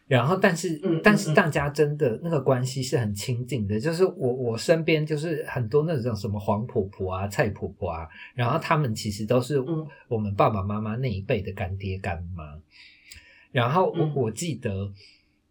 [0.07, 9.85] 然后，但是，但是大家真的那个关系是很亲近的，就是我我身边就是很多那种什么黄婆婆啊、蔡婆婆啊，然后他们其实都是嗯。
[10.07, 12.57] 我们爸爸妈妈那一辈的干爹干妈。
[13.51, 14.13] 然后我、嗯。
[14.15, 14.89] 我记得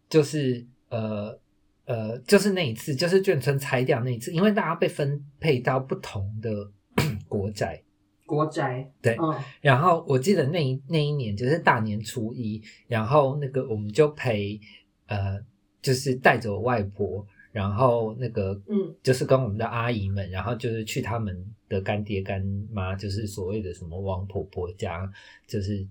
[0.08, 1.38] 就是呃
[1.84, 6.70] 呃，就是那一次，就是眷村拆掉那一次，因为大家被分配到不同的
[7.28, 7.82] 国宅，
[8.26, 9.16] 国宅，对。
[9.18, 9.34] 嗯。
[9.60, 14.60] 然后我记得那一那一年就是大年初一，然后那个我们就陪
[15.06, 15.40] 呃，
[15.80, 18.94] 就是带着我外婆，然后那个嗯。
[19.02, 25.10] 就是跟我们的阿姨们，然后就是去他们的干爹干妈，就是所谓的什么王婆婆家，
[25.46, 25.86] 就是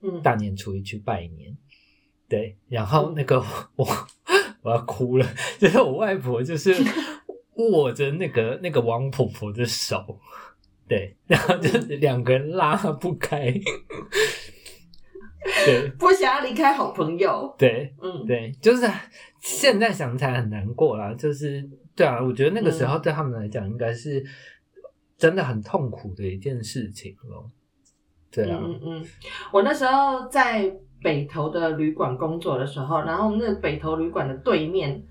[0.00, 0.22] 嗯。
[0.22, 1.56] 大年初一去拜年。
[2.26, 3.38] 对，然后那个
[3.76, 3.86] 我
[4.62, 5.26] 我要哭了，
[5.60, 6.74] 就是我外婆就是
[7.56, 10.18] 握着那个那个王婆婆的手，
[10.88, 13.52] 对， 然后就是两个人拉不开，
[15.64, 15.88] 对。
[15.98, 18.24] 不想要离开好朋友，对嗯。
[18.26, 18.86] 对，就是
[19.40, 22.88] 现在想起来很难过啦，就是对啊，我觉得那个时嗯。
[22.88, 24.24] 候对他们来讲应该是
[25.16, 27.50] 真的很痛苦的一件事情咯。
[28.30, 29.04] 对啊，嗯嗯嗯，
[29.52, 30.70] 我那时候在
[31.02, 35.02] 北投的旅馆工作的时候，然后那北投旅馆的对面，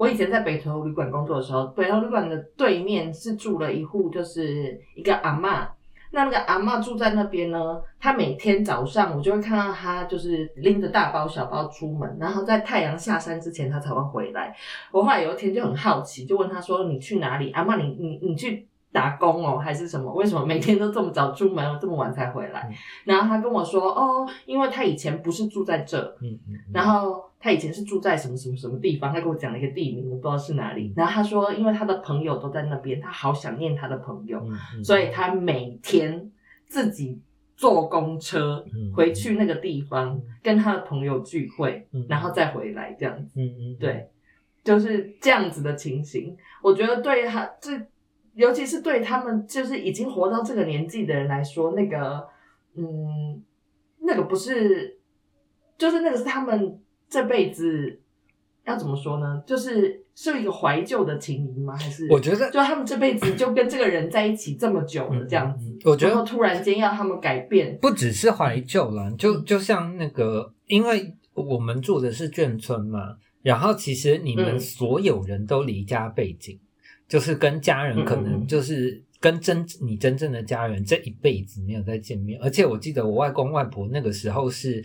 [0.00, 5.68] 我以前在北投旅馆工作的时候，北投旅馆的对面是住了一户，就是一个阿嬷。
[6.12, 14.56] 那那个阿嬷住在那边呢，她每天早上我就会看到她就是拎着大包小包出门，然后在太阳下山之前她才会回来。
[14.90, 17.50] 我后来有一天就很好奇，就问她说：“你去哪里？
[17.50, 20.12] 阿嬷，你你你去打工哦，还是什么？
[20.14, 22.74] 为什么每天都这么早出门，这么晚才回来？”嗯
[23.04, 30.92] 然后他跟我说：“哦，因为他以前不是住在这，嗯嗯，嗯然后他以前是住在什么什么什么地方，他给我讲了一个地名，我不知道是哪里。
[30.96, 34.42] 然后他说，因为他的朋友都在那边，他好想念他的朋友，
[34.84, 36.30] 所以他每天
[36.66, 37.20] 自己
[37.56, 43.40] 坐公车嗯回去那个地方跟他的朋友聚会嗯，然后再回来这样子。
[43.40, 44.08] 嗯嗯，对，
[44.64, 46.36] 就是这样子的情形。
[46.62, 47.70] 我觉得对他这，
[48.34, 52.26] 尤其是对他们就是已经活到这个年纪的人来说，那个
[52.76, 53.42] 嗯，
[54.00, 54.98] 那个不是，
[55.76, 58.00] 就是那个是他们这辈子
[58.64, 59.42] 要怎么说呢？
[59.46, 61.74] 就是是一个怀旧的情谊吗？
[61.76, 65.66] 还是我觉得就他们这辈子就跟这个人在一起这么久了，这样子。
[65.68, 76.60] 嗯我觉得然突然间要他们改变，不只是怀旧了，就嗯就像那个，因为我们住的是眷村嘛，然后其实你们嗯所有人都离家背景，
[77.10, 84.82] 就是跟家人可能就是跟真你真正的家人这一辈子没有再见面，而且我记得我外公外婆那个时候是。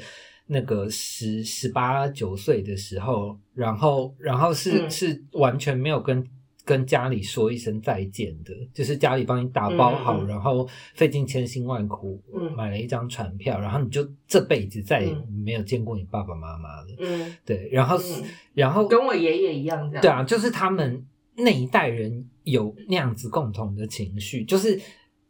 [0.48, 4.92] 那个十十八九岁的时候，然后然后是、嗯。
[4.92, 6.24] 是完全没有跟
[6.64, 12.54] 跟家里说一声再见的，就是家里帮你打包好，然后费尽千辛万苦，嗯。
[12.56, 15.34] 买了一张船票，然后你就这辈子再也嗯。
[15.44, 16.88] 没有见过你爸爸妈妈了。
[17.00, 17.36] 嗯。
[17.44, 20.02] 对，然后、嗯，然后跟我爷爷一样这样。
[20.04, 21.04] 对啊，就是他们
[21.38, 24.80] 那一代人有那样子共同的情绪，就是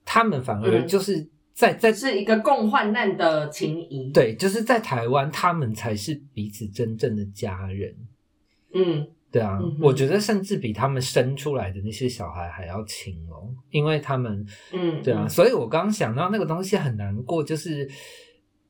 [0.04, 7.96] 他们反而嗯就是在、在是一个共患难的情谊。，对，就是在台湾，他们才是彼此真正的家人。
[8.74, 17.90] 嗯对啊，嗯我觉得甚至比他们生出来的那些小孩还要亲哦，因为他们嗯，对啊，嗯所以我刚刚想到那个东西很难过，就是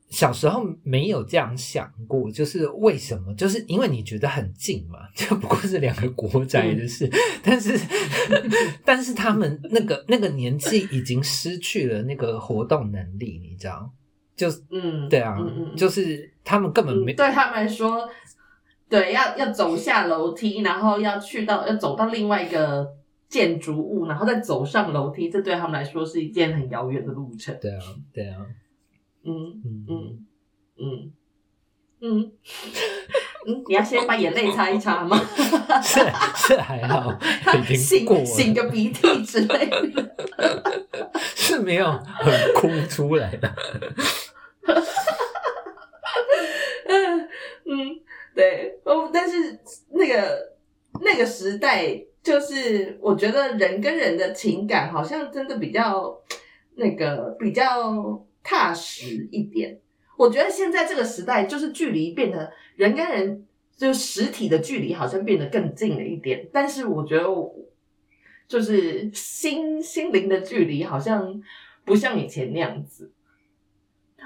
[0.10, 3.34] 小时候没有这样想过，就是为什么？
[3.36, 7.10] 就是因为你觉得很近嘛， 这不过是两个国宅的事，
[7.44, 7.78] 但是
[8.86, 13.92] 但是他们那个那个年纪已经失去了那个活动能力，你知道？
[14.36, 18.08] 就嗯，对啊，嗯嗯嗯就是他们根本没嗯对他们来说，
[18.90, 22.86] 对，要要走下楼梯，然后要去到要走到另外一个
[23.30, 27.58] 建筑物，然后再走上楼梯，这对他们来说是一件很遥远的路程。
[27.62, 27.80] 对啊，
[28.14, 28.46] 对啊，
[29.26, 30.26] 嗯嗯嗯
[30.78, 31.14] 嗯
[32.02, 32.32] 嗯
[33.48, 35.20] 嗯，你要先把眼泪擦一擦吗？
[35.84, 36.00] 是
[36.36, 37.12] 是还好，
[37.70, 40.16] 已经过擤擤，个鼻涕之类的。
[41.36, 43.56] 是没有很哭出来的。
[46.88, 47.30] 嗯
[47.66, 48.00] 嗯，
[48.36, 49.60] 对，哦，但是
[49.92, 50.54] 那个
[51.02, 56.20] 那个时代，就是我觉得人跟人的情感好像真的比较
[56.76, 59.78] 那个比较踏实一点。
[60.16, 66.48] 我觉得现在这个时代，就是距离变得人跟人，就实体的距离好像变得更近了一点。
[66.54, 67.54] 但是我觉得我，
[68.48, 71.42] 就是心心灵的距离好像
[71.84, 73.12] 不像以前那样子。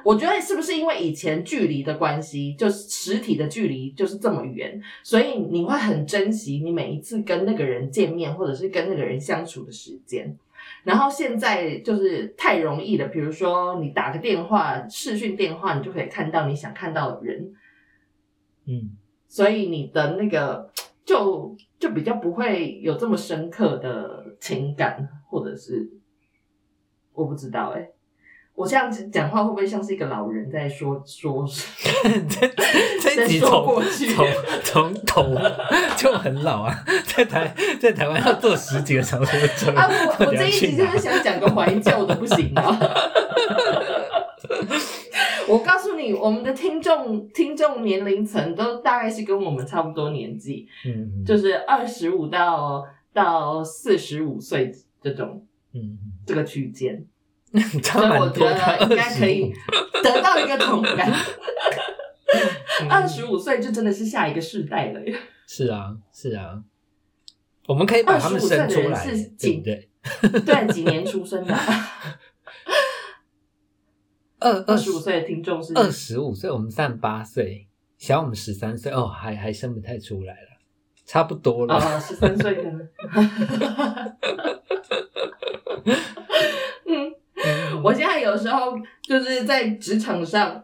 [0.06, 10.38] 我觉得是不是因为以前距离的关系，就是实体的距离就是这么远，所以你会很珍惜你每一次跟那个人见面，或者是跟那个人相处的时间。
[10.84, 17.54] 然后现在就是太容易了，比如说你打个电话、视讯电话，你就可以看到你想看到的人，
[18.65, 20.72] 嗯，所以你的那个
[21.06, 25.89] 就就比较不会有这么深刻的情感，或者是
[27.13, 27.89] 我不知道哎、
[28.60, 31.48] 我这样子讲话会不会像是一个老人在说说？
[32.28, 32.45] 这
[33.00, 34.28] 这一集再说从过去从
[34.65, 35.34] 从头
[35.95, 39.88] 就很老啊，在台在台湾要坐十几个小时的车，啊，
[40.19, 42.63] 我我这一集就是想讲个怀旧的，不行吗？
[45.48, 54.69] 我告诉你，我们的听众听众年龄层都大概是跟我们差不多年纪，嗯，就是二十五到到四十五岁
[55.02, 55.41] 这种
[55.74, 57.06] 嗯，这个区间，
[57.54, 59.54] 嗯差所以我觉蛮多的，得应该可以
[60.04, 61.12] 得到一个同感。
[62.90, 65.18] 二十五岁就真的是下一个世代了呀。
[65.48, 66.62] 是啊是啊，
[67.68, 69.90] 我们可以把他们生出来，25岁的人是对不对？
[70.42, 72.20] 对，几年出生的 啊？
[74.40, 80.50] 二二十五岁的听众是二十五岁，我们三十八岁，小我们十三岁，哦，还还生不太出来了，
[81.06, 81.76] 差不多了。
[81.76, 82.64] 啊，十三岁的。
[86.86, 87.14] 嗯，
[87.80, 90.63] 嗯我现在有时候就是在职场上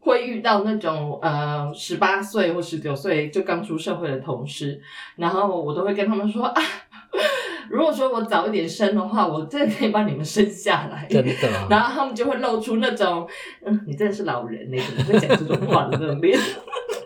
[0.00, 4.80] 会遇到那种呃十八岁或十九岁就刚出社会的同事，
[5.16, 6.62] 然后我都会跟他们说啊，
[7.70, 11.06] 如果说我早一点生的话，我真的可以把你们生下来。
[11.08, 13.28] 真的啊，然后他们就会露出那种，
[13.64, 16.38] 嗯，你真的是老人，你怎么会讲这种话的那种脸？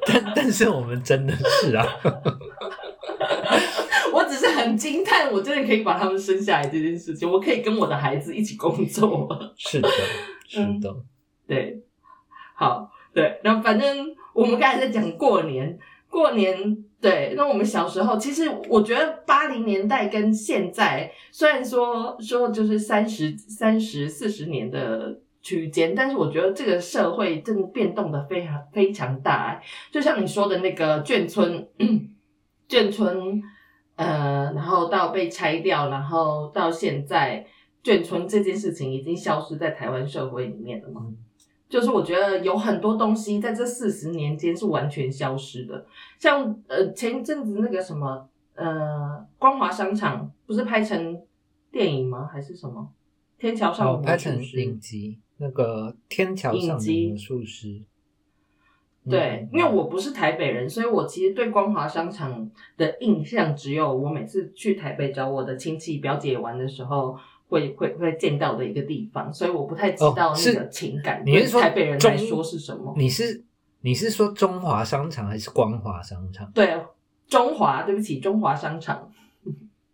[0.07, 1.87] 但但是我们真的是啊，
[4.61, 9.29] 很惊叹，我真的可以把他们生下来这件事情，我可以跟我的孩子一起工作。
[9.57, 9.88] 是的，
[10.46, 10.94] 是嗯的，
[11.46, 11.83] 对，
[12.55, 25.20] 好，对，然后反正我们刚才在讲过年，过年，对，那我们小时候，其实我觉得八零年代跟现在，虽然说说就是三十三十四十年的。
[25.42, 29.59] 区间，但是我觉得这个社会真的变动的非常非常大，
[29.90, 31.66] 就像你说的那个眷村，
[32.68, 33.42] 眷村，
[34.01, 37.47] 呃，然后到被拆掉，然后到现在
[37.85, 41.03] 眷村这件事情已经消失在台湾社会里面了嘛。
[41.05, 41.17] 嗯
[41.71, 45.87] 就是我觉得有很多东西在这四十年间是完全消失的，
[46.19, 51.23] 像呃前一阵子那个什么呃光华商场不是拍成
[51.71, 52.29] 电影吗？
[52.33, 52.89] 还是什么
[53.39, 57.81] 天桥上的哦，魔拍成影集，那个天桥上影集的魔术师，
[59.09, 67.17] 对，嗯因为我不是台北人，所以我其实对光华商场的印象只有我每次去台北找我的亲戚表姐玩的时候
[67.49, 72.95] 会会会见到的一个地方，所以我不太知道那个情感你是说台北人中来说是什么。
[72.97, 73.43] 你是
[73.81, 76.51] 你是说中华商场还是光华商场？
[76.53, 76.79] 对，
[77.27, 79.11] 中华，对不起，中华商场。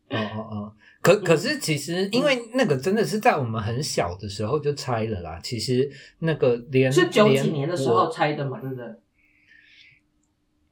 [0.09, 0.73] 哦哦哦，
[1.07, 5.39] 可可是其实因为那个真的是在我们很小的时候就拆了啦。
[5.41, 5.89] 其实
[6.19, 8.85] 那个连是九几年的时候拆的嘛，对不对？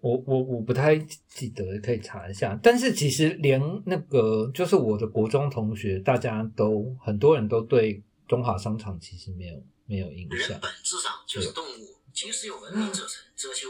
[0.00, 0.96] 我我我不太
[1.28, 2.58] 记得，可以查一下。
[2.60, 10.48] 但是其实连那个就是我的国中同学，大家都很多人都对中华商场其实没有没有印象。
[10.50, 13.68] 人本质上就是动物，其实有文明者成遮羞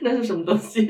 [0.00, 0.86] 那是什么东西？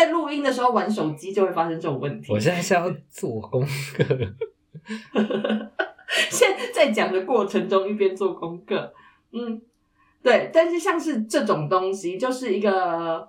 [0.00, 2.32] 在录音的时候玩手机就会发生这种问题。
[2.32, 4.04] 我现在是要做功课，
[6.30, 8.94] 现在讲的过程中一边做功课，
[9.32, 9.60] 嗯，
[10.22, 10.50] 对。
[10.52, 13.28] 但是像是这种东西，就是一个，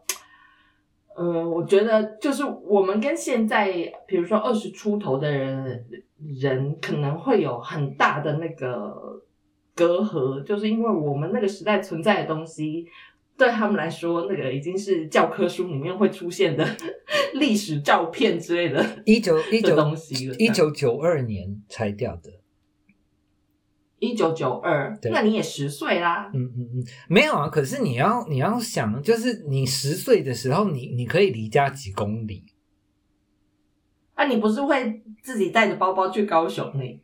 [1.14, 3.70] 呃，我觉得就是我们跟现在，
[4.08, 5.86] 比如说二十出头的人，
[6.40, 9.22] 人可能会有很大的那个
[9.76, 12.88] 隔阂，就是因为我们那个时代存在的东西。
[13.38, 16.68] 对他们来说，那个已经是教科书里面会出现的
[17.34, 18.86] 历史照片之类的。
[19.06, 22.32] 一九一九东西了一九九二年拆掉的。
[24.00, 26.32] 一九九二，那你也十岁啦。
[26.34, 27.48] 嗯嗯嗯，没有啊。
[27.50, 32.44] 可是你要你要想，就是你十岁的时候，你你可以离家几公里？
[34.16, 37.00] 啊，你不是会自己带着包包去高雄呢？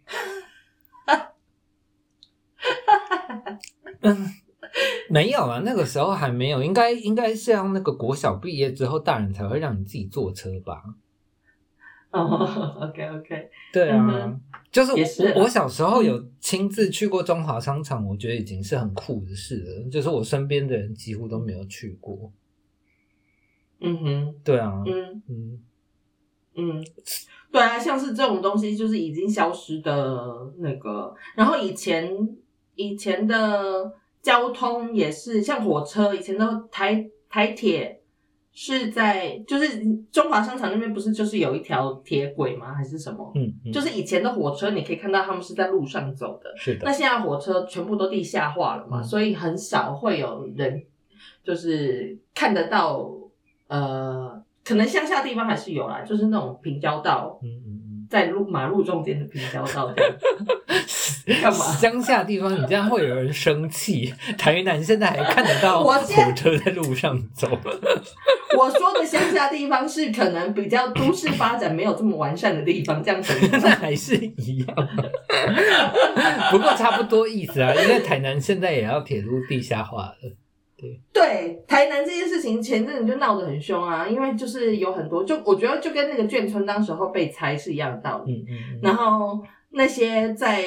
[4.02, 4.30] 嗯，
[5.10, 10.84] 没有啊，那个时候还没有，应该应该是要那个国小毕业之后，大人才会让你自己坐车吧？
[12.12, 15.34] 哦， OK OK，对啊，嗯就是也是啊。
[15.36, 19.90] 我我小时候有亲自去过中华商场，我觉得已经是很酷的事了。
[19.90, 22.32] 就是我身边的人几乎都没有去过。
[23.80, 25.22] 嗯哼，对啊，嗯。
[25.28, 25.60] 嗯，
[26.56, 26.86] 嗯，
[27.52, 32.10] 对啊，像是这种东西就是已经消失的那个，然后以前
[32.76, 33.94] 以前的
[34.28, 38.02] 交通也是像火车，以前都台台铁
[38.52, 42.74] 是在就是中华商场那边不是就是有一条铁轨吗？
[42.74, 43.32] 还是什么？
[43.36, 49.04] 嗯嗯，就是以前的火车，你可以看到他们是在路上走的，是的，那现在火车全部都地下化了嘛，嗯。
[49.06, 50.84] 所以很少会有人
[51.42, 53.10] 就是看得到，
[53.68, 57.77] 呃，可能乡下地方还是有啦，就是那种平交道，嗯嗯
[58.10, 60.14] 在路马路中间的平交道这样。
[61.28, 64.14] 嗯，干嘛乡下地方你这样会有人生气。
[64.38, 65.98] 台南现在还看得到火
[66.34, 67.48] 车在路上走。
[68.58, 73.34] 我说的乡下地方是可能比较都市发展没有这么完善的地方，这样子。
[73.52, 74.76] 那还是一样，
[76.50, 77.74] 不过差不多意思啊。
[77.76, 80.16] 因为台南现在也要铁路地下化了，
[81.12, 88.46] 对台南这件事情，前阵子就闹得很凶啊，因为就是有很多，就我觉得就跟那个眷村当时候被拆是一样的道理。
[88.48, 90.64] 嗯嗯嗯，然后那些在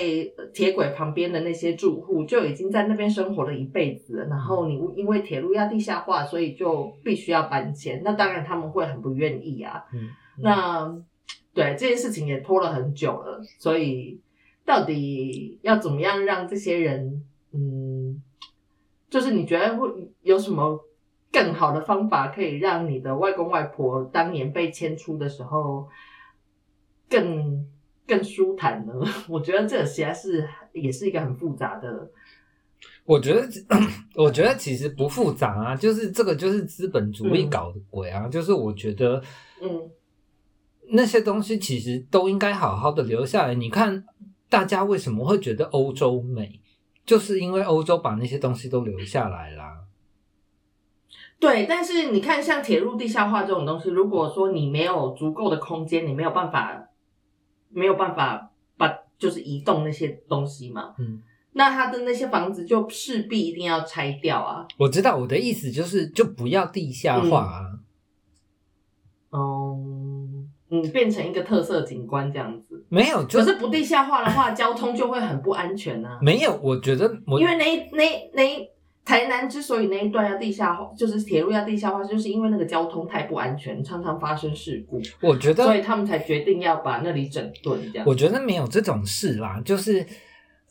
[0.53, 9.85] 铁轨旁边的那些住户就已经在那边生活了一辈子了，然后你因为铁路要地下化，所以就必须要搬迁，那当然他们会很不愿意啊。
[9.93, 10.09] 嗯
[10.43, 10.91] 那
[11.53, 14.19] 对这件事情也拖了很久了，所以
[14.65, 17.23] 到底要怎么样让这些人，嗯，
[19.11, 19.89] 就是你觉得会
[20.23, 20.79] 有什么
[21.33, 25.89] 更好的方法，可以让你的外公外婆当年被迁出的时候
[27.09, 27.67] 更
[28.07, 28.93] 更舒坦呢？
[29.29, 32.11] 我觉得这实在是也是一个很复杂的，
[33.05, 33.49] 我觉得，
[34.15, 39.23] 我觉得其实不复杂啊，就是这个就是资本主义搞的鬼啊，就是我觉得
[39.61, 39.91] 嗯
[40.93, 43.55] 那些东西其实都应该好好的留下来。
[43.55, 44.05] 你看，
[44.49, 46.61] 大家为什么会觉得欧洲美，
[47.11, 49.81] 就是因为欧洲把那些东西都留下来啦。
[51.41, 56.89] 对，但是你看，像铁路地下化这种东西，如果说你没有足够的空间，你没有办法，
[57.71, 61.21] 没有办法把就是移动那些东西嘛，嗯，
[61.55, 64.69] 那他的那些房子就势必一定要拆掉啊。
[64.79, 67.71] 我知道我的意思就是，就不要地下化啊。
[67.73, 67.80] 嗯
[70.71, 72.85] 嗯，变成一个特色景观这样子。
[72.89, 76.19] 没有，就可是不地下化的话，交通就会很不安全啊。
[76.23, 76.59] 没有。
[76.63, 78.71] 我觉得我因为那那那
[79.05, 88.07] 台南之所以那一段要地下化，就是铁路要地下化，就是因为那个交通太不安全，常常发生事故，我觉得所以他们才决定要把那里整顿这样。
[88.07, 90.07] 我觉得没有这种事啦，就是，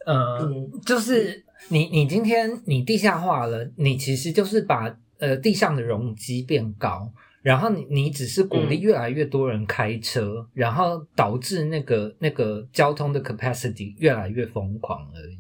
[0.06, 8.82] 呃，嗯就是你你今天你地下化了，你其实就是把呃地上的容积变高，然后你你只是鼓励嗯。
[8.82, 15.38] 越来越多人开车，然后导致那个那个交通的 capacity 越来越疯狂而已。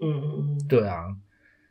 [0.00, 1.04] 嗯嗯对啊，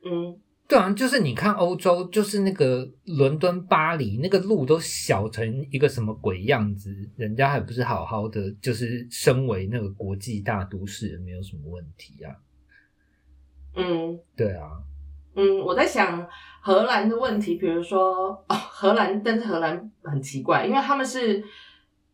[0.06, 0.40] 嗯。
[0.68, 12.36] 对啊，就是你看欧洲，就是那个伦敦、巴黎那个路都小成一个什么鬼样子，人家还不是好好的，就是身为那个国际大都市，没有什么问题啊。
[13.78, 14.20] 嗯。
[14.36, 14.70] 对啊，
[15.36, 16.28] 嗯，我在想
[16.62, 21.44] 荷兰的问题，比如说哦，荷兰，但是荷兰很奇怪，因为他们是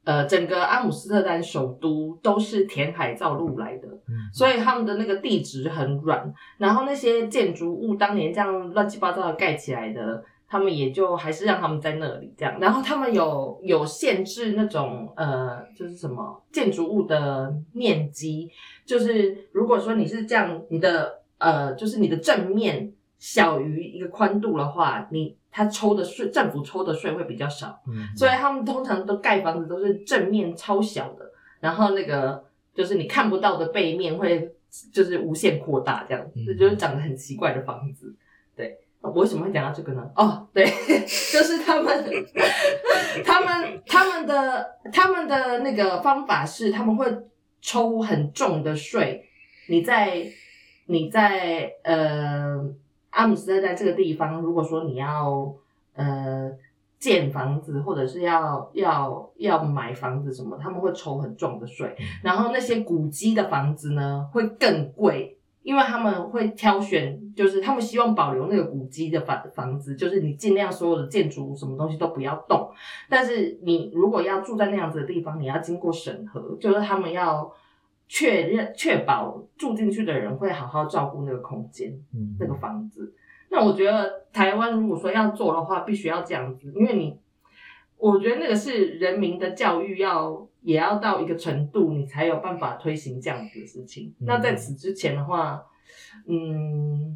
[0.03, 12.59] 呃整个阿姆斯特丹首都都是填海造陆来的，嗯，所以他们的那个地质很软，然后那些建筑物当年这样乱七八糟的盖起来的，他们也就还是让他们在那里这样。
[12.59, 18.51] 然后他们有有限制那种呃，就是什么建筑物的面积，
[18.86, 22.93] 就是如果说你是这样，你的呃，就是你的正面
[23.28, 27.82] 小于一个宽度的话，你他抽的税，政府抽的税会比较少。
[27.88, 32.45] 嗯所以他们通常都盖房子都是正面超小的，然后那个
[32.76, 34.53] 就是你看不到的背面会
[34.93, 38.15] 就是无限扩大这样子，就是长得很奇怪的房子。
[38.55, 40.07] 对，我为什么会讲到这个呢？
[40.15, 42.05] 哦，对，就是他们
[43.26, 47.11] 他们他们的他们的那个方法是他们会
[47.59, 49.28] 抽很重的税，
[49.67, 50.23] 你在
[50.86, 52.63] 你在呃
[53.16, 55.53] 阿姆斯特丹这个地方，如果说你要
[55.95, 56.51] 呃
[56.99, 65.32] 建房子或者是要要要买房子什么，他们会抽很重的税，然后那些古迹的房子呢会更贵。
[65.66, 72.70] 因为他们会挑选，就是他们希望保留那个古迹的房房子，就是你尽量所有的建筑物什么东西都不要动。
[73.09, 77.51] 但是你如果要住在那样子的地方，你要经过审核，就是他们要
[78.07, 81.91] 确认确保住进去的人会好好照顾那个空间。
[82.13, 83.13] 嗯那个房子。
[83.49, 87.17] 那我觉得台湾如果说要做的话，必须要这样子，因为你，
[87.97, 94.13] 我觉得那个是人民的教育要也要到一个程度，你才有办法推行这样子的事情。
[94.19, 95.63] 嗯那在此之前的话，
[96.27, 97.15] 嗯，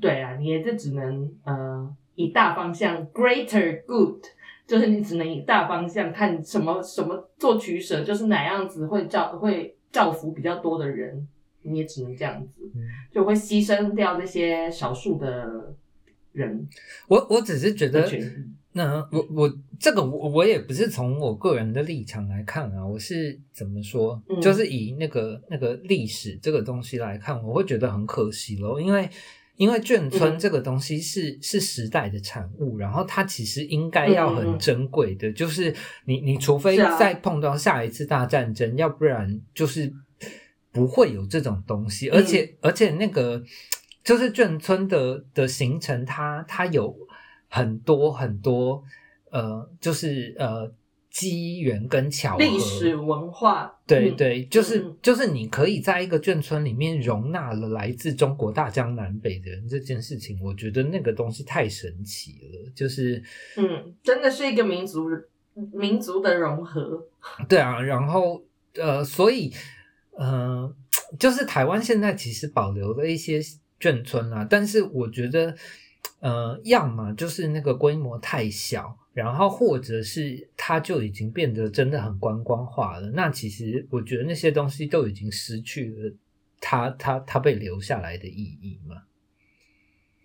[0.00, 4.24] 对啊，你也就只能呃以大方向 greater good，
[4.66, 11.26] 就是你只能以大方向看什么什么做取舍，就是哪样子会照会造福比较多的人，
[11.62, 12.82] 你也只能这样子，嗯。
[13.10, 15.74] 就会牺牲掉那些少数的
[16.32, 16.68] 人。
[17.08, 18.06] 我我只是觉得。
[18.72, 24.38] 那我我这个我我也不是从我个人的立场来看啊，我是怎么说，嗯。
[24.38, 29.08] 就是以那个那个历史这个东西来看，我会觉得很可惜咯，因为
[29.56, 39.92] 因为眷村嗯这个东西是、是时代的产物，然后它其实应该要很珍贵的，就是你你除非再碰到下一次大战争，要不然就是
[40.70, 43.42] 不会有这种东西，而且、而且那个
[44.04, 46.94] 就是眷村的的形成，它它有
[47.48, 48.84] 很多很多
[49.30, 50.70] 呃，就是呃
[51.16, 62.70] 机缘跟巧合，历史文化，嗯对对，就是、嗯就是你可以在一个眷村里面容纳了来自中国大江南北的人，这件事情，我觉得那个东西太神奇了。
[62.74, 63.22] 就是
[63.56, 65.08] 嗯，真的是一个民族
[65.72, 67.06] 民族的融合。
[67.48, 68.42] 对啊，然后
[68.74, 69.50] 呃，所以
[70.18, 70.70] 呃，
[71.18, 73.40] 就是台湾现在其实保留了一些
[73.80, 75.56] 眷村啊，但是我觉得
[76.20, 78.98] 呃，要么就是那个规模太小。
[79.16, 83.10] 然后，或者是它就已经变得真的很观光化了。
[83.12, 86.12] 那其实我觉得那些东西都已经失去了
[86.60, 88.96] 它它它被留下来的意义嘛。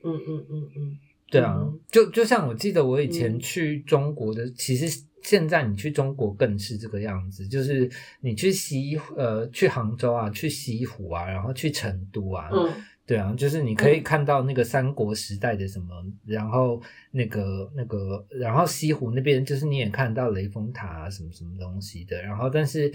[0.04, 0.98] 嗯嗯嗯嗯，
[1.30, 7.90] 对啊，嗯就就像我记得我以前嗯去中国的，其实现在你去中国更是这个样子，就是
[8.20, 12.70] 你去西呃去杭州啊，去西湖啊，然后去成都啊，嗯
[13.06, 15.94] 对啊，就是你可以嗯看到那个三国时代的什么，
[16.26, 16.82] 然后
[17.12, 22.90] 那个那个，然后西湖那边就是你也看到雷峰塔啊，什么什么东西的，然后但是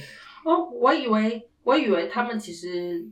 [0.44, 3.06] 哦，我以为我以为他们其实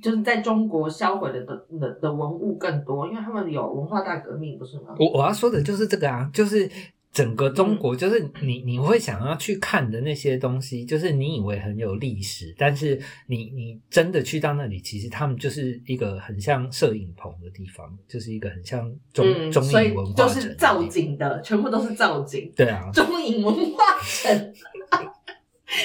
[0.00, 4.94] 就是在中国销毁了的的的文物更多，因为他们有文化大革命，不是吗？
[4.98, 6.70] 我我要说的就是这个啊，就是
[7.16, 20.82] 整个中嗯国，就是你你会想要去看的那些东西，就是你以为很有历史，但是你你真的去到那里，其实他们就是一个很像摄影棚的地方，就是一个很像中、嗯，中影文化都城的地是造。
[20.86, 22.52] 景的，全部都是造景。
[22.54, 24.52] 对啊， 中影文化城。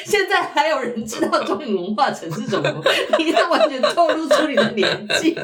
[0.05, 2.84] 现在还有人知道中影文化城是什么？
[3.17, 5.36] 你这完全透露出你的年纪。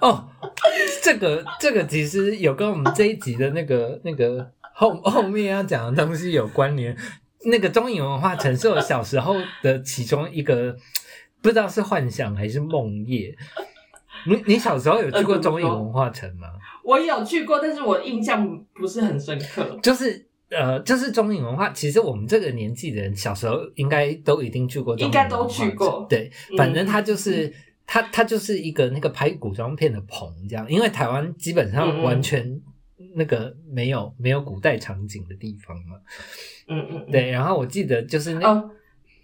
[0.00, 0.28] 哦，
[1.02, 6.96] 这个这个其实有跟我们这一集的那个 那个后后面要讲的东西有关联。
[7.46, 10.74] 那个中影文化城是我小时候的其中一个，
[11.42, 13.34] 不知道是幻想还是梦魇。
[14.26, 16.48] 你你小时候有去过中影文化城吗？
[16.82, 19.78] 我有去过，但是我印象不是很深刻。
[19.82, 27.52] 就是呃，就是中影文化，其实我们这个年纪的人小时候应该都一定去过中影应该都去过对，嗯反正它就是。
[27.86, 32.60] 它它就是一个那个拍古装片的棚这样，因为台湾基本上嗯嗯完全
[33.14, 35.96] 那个没有没有古代场景的地方嘛。
[36.68, 37.10] 嗯嗯，嗯。
[37.10, 38.70] 对，然后我记得就是那，哦，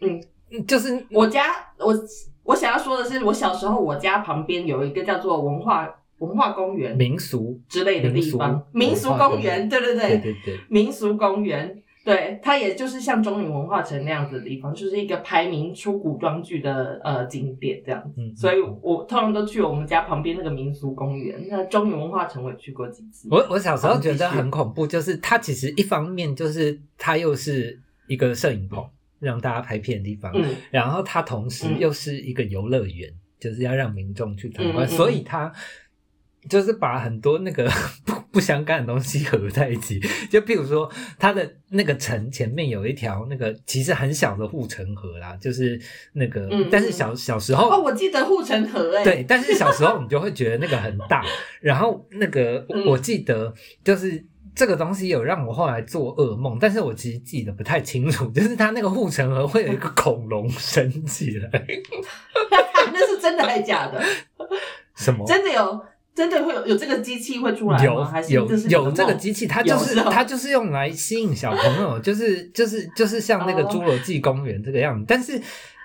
[0.01, 1.43] 嗯，就是我家
[1.79, 1.95] 我
[2.43, 5.89] 我想要说的是，我小时候我家旁边有一个叫做文化
[6.19, 18.21] 文化公园民俗之类的地方，民俗民俗公园，对对对对对，民俗公园，对，它也就是像中影文化城那样子的地方，就是一个排名出古装剧的呃景点这样子。
[18.21, 21.47] 嗯，所以我通常都去我们家旁边那个民俗公园。
[21.49, 23.29] 那中影文化城我也去过几次。
[23.31, 27.79] 我我小时候觉得很恐怖，就是它其实一方面就是它又是
[28.09, 28.83] 一个摄影棚，
[29.19, 35.53] 让大家拍片的地方，嗯然后它同时嗯又是一个游乐园，就是要让民众去参观，嗯嗯嗯所以它
[36.49, 37.71] 就是把很多那个
[38.05, 40.01] 不不相干的东西合在一起。
[40.31, 45.81] 就譬如说，它的那个城前面有一条那个其实很小的护城河啦，就是
[46.13, 51.25] 那个，但是小小时候哦，我记得护城河哎、对，但是小时候你就会觉得那个很大，
[51.61, 53.53] 然后那个嗯我记得
[53.85, 54.25] 就是
[54.55, 61.51] 这个东西有让我后来做噩梦，但是我其实记得不太清楚，就是它那个护城河会有一个 恐龙升起来，
[62.93, 64.03] 那是真的还是假的？
[64.97, 65.25] 什么？
[65.27, 65.85] 真的有，
[66.21, 68.05] 真的会有有这个机器会出来有？
[68.05, 75.41] 还是有是有这个机器，它就是它就是用来吸引小朋友， 就是就是就是像那个哦侏罗纪公园这个样子，但是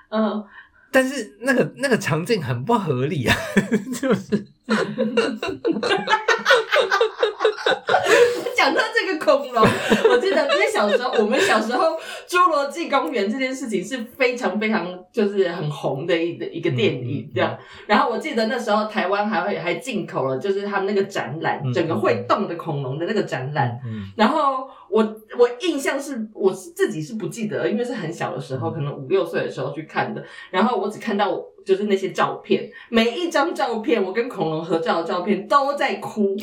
[0.09, 0.43] 嗯，
[0.91, 3.37] 但是那个那个场景很不合理啊，
[4.01, 4.45] 就是
[8.55, 9.63] 讲到这个恐龙，
[10.09, 11.95] 我记得因为小时候我们小时候
[12.27, 17.55] 侏罗纪公园这件事情是非常非常就是很红的一的一个电嗯影这样。
[17.85, 23.79] 然后我记得那时候台湾还会还进口了，就是他们那个展览，嗯整个会动的恐龙的那个展览。
[23.85, 25.03] 嗯然后我
[25.37, 30.23] 我印象是我是自己是不记得，因为是很小的时候，可能五六岁的时候去看的。
[30.49, 36.35] 然后我只看到就是那些照片，每一张照片，我跟恐龙合照的照片都在哭，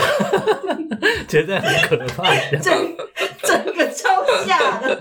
[1.29, 2.25] 觉得很可怕。
[2.61, 2.97] 整
[3.43, 5.01] 整个超吓的。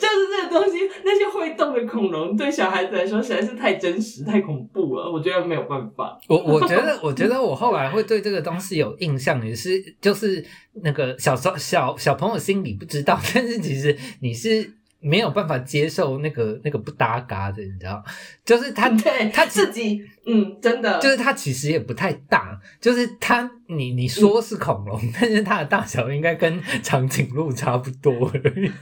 [0.00, 6.18] 就是这个东西，那些会动的恐龙对小孩子来说实在是太真实、太恐怖了，我觉得没有办法。
[6.28, 10.44] 我我觉得，我觉得我后来会对这个东西有印象，也是就是
[10.82, 14.70] 那个小时候小小朋友心里不知道，但是其实你是
[15.04, 18.02] 没有办法接受那个那个不搭嘎的，你知道？
[18.42, 28.72] 就是他对他自己，嗯，真的就是它其实也不太大，就是它你你说是恐龙，但是它的大小应该跟长颈鹿差不多而已。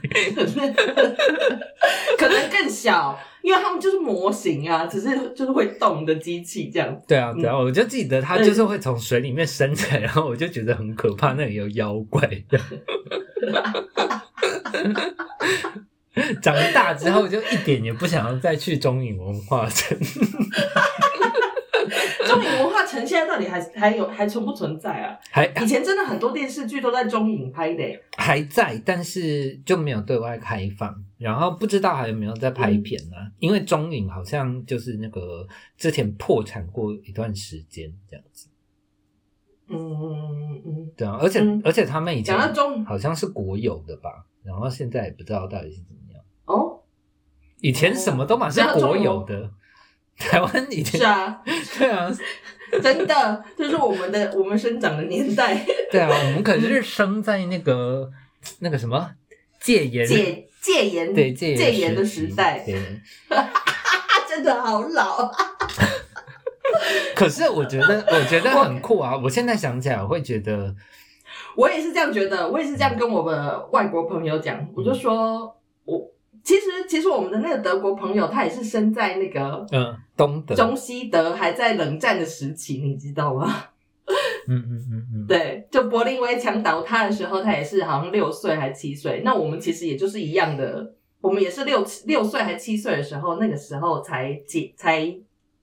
[2.17, 6.97] 可能更小，因为他们就是模型啊，只是就是会动的机器这样。
[7.09, 12.31] 对啊，对啊，我就记得它就是会从水里面升起来，然后我就觉得很可怕，那里有妖怪。
[16.43, 19.97] 长大之后就一点也不想要再去中影文化城。
[22.27, 25.19] 中影文化城现在到底还还有还存不存在啊？
[25.31, 30.95] 还以前真的很多电视剧都在中影拍的欸、还在，但是就没有对外开放。
[31.19, 38.49] 然后不知道还有没有在拍片呢、因为中影好像就是那个之前破产过一段时间这样子。
[39.69, 46.02] 嗯嗯嗯嗯，对啊，而且、嗯而且他们以前讲到中好像是国有的吧，然后现在也不知道到底是怎么样。
[46.45, 46.81] 哦，
[47.61, 49.51] 以前什么都嘛是国有的，
[50.19, 51.43] 台湾以前是啊，
[51.79, 52.13] 对啊。
[52.83, 58.11] 真的，这是我们的我们生长的年代，对啊，我们可是生在那个
[58.61, 59.11] 那个什么
[59.61, 60.07] 戒严。
[60.07, 62.65] 戒戒严对戒戒严的时代，
[64.27, 65.31] 真的好老。
[67.15, 69.21] 可是我觉得， 我觉得很酷啊！
[69.23, 70.75] 我现在想起来，我会觉得，
[71.57, 76.11] 我也是这样觉得，我也是这样跟我的外国朋友讲，我就说，我
[76.43, 83.67] 其实其实我们的那个德国朋友，他也是生在那个嗯，东德，中西德还在冷战的时期，你知道吗？
[84.49, 89.23] 嗯嗯嗯嗯， 对，就柏林围墙倒塌的时候，他也是好像六岁还七岁。
[89.25, 95.15] 那我们其实也就是一样的，我们也是六六岁还七岁的时候，那个时候才解才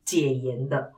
[0.06, 0.94] 解严的。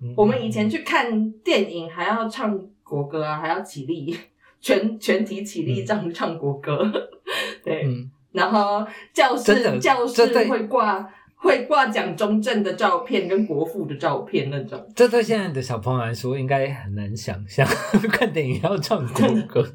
[0.00, 4.16] 嗯我们以前去看电影还要唱国歌啊，还要起立，
[4.60, 6.90] 全全体起立唱唱国歌。
[7.62, 14.84] 对，嗯，然后教室教室会挂会挂蒋中正的照片跟国父的照片那种。
[14.94, 17.64] 这对现在的小朋友来说，应该很难想象，
[18.12, 19.64] 看电影要唱国歌。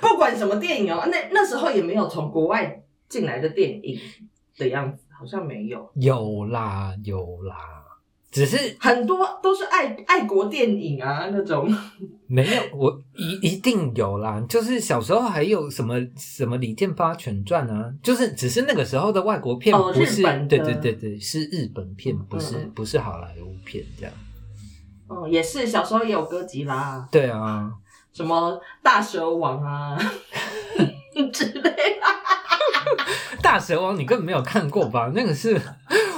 [0.00, 3.98] 不管什么电影哦，那那时候也没有从国外进来的电影
[4.56, 7.79] 的样子，好像没有，有啦，有啦，
[8.30, 11.68] 只是很多都是爱爱国电影啊那种。
[12.26, 14.40] 没有，我一一定有啦。
[14.48, 24.12] 就是小时候还有什么什么《李健发全传》啊，就是只是那个时候的外国片，哦不是对对对对，是日本片，不是、不是好莱坞片这样。
[25.08, 27.68] 哦，也是小时候也有哥吉拉，对啊，
[28.12, 29.98] 什么大蛇王啊
[31.32, 32.00] 之类的。
[33.42, 35.10] 大蛇王你根本没有看过吧？
[35.12, 35.60] 那个是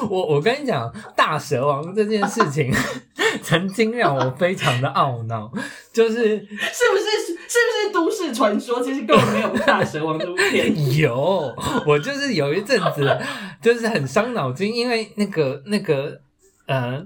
[0.08, 2.72] 我我跟你讲，大蛇王这件事情
[3.42, 5.50] 曾经让我非常的懊恼，
[5.92, 8.82] 就是 是不是是不是都市传说？
[8.82, 10.72] 其实根本没有大蛇王这部片。
[10.98, 11.54] 有
[11.86, 13.18] 我就是有一阵子
[13.60, 16.20] 就是很伤脑筋，因为那个那个
[16.66, 17.04] 呃。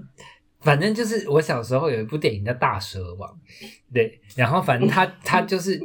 [0.59, 3.29] 反正就是我小时候有一部电影叫《大蛇王》，
[3.93, 5.79] 对，然后反正他他就是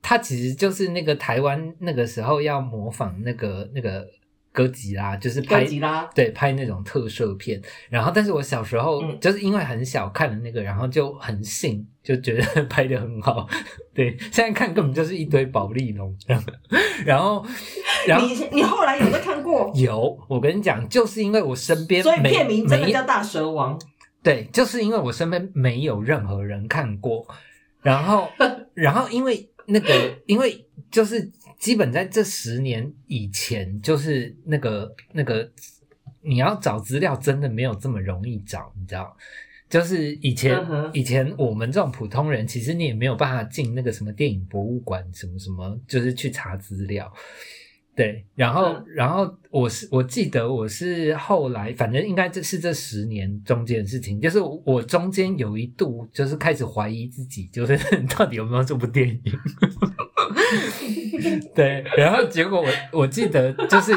[0.00, 4.06] 他其实就是那个台湾那个时候要模仿那个那个
[4.52, 7.60] 哥吉拉，就是拍哥吉拉，对，拍那种特摄片。
[7.88, 13.48] 然后，但是我小时候嗯就是因为很小看了那个，然后就很信，就觉得拍的很好。
[13.94, 16.14] 对，现在看根本就是一堆宝丽龙。
[17.04, 17.44] 然后，
[18.06, 19.72] 然后你你后来有没有看过？
[19.74, 23.80] 有我跟你讲，就是因为我身边所以片名真的没叫大蛇王。
[24.22, 27.26] 对，就是因为我身边没有任何人看过，
[27.82, 28.28] 然后，
[28.74, 35.50] 然后因为那个，因为就是基本在这十年以前，就是那个那个
[36.20, 39.16] 你要找资料真的没有这么容易找，你知道？
[39.68, 40.54] 就是以前、
[40.92, 47.10] 以前我们这种普通人，其实你也没有办法进那个什么电影博物馆什么什么，就是去查资料。
[47.94, 57.76] 对，然后，嗯然后我是我记得我是后来，反正应该这是这十年中间的事情，就是我中间有一度就是开始怀疑自己，就是
[58.16, 59.20] 到底有没有这部电影。
[61.54, 62.68] 对，然后结果我
[63.00, 63.92] 我记得就是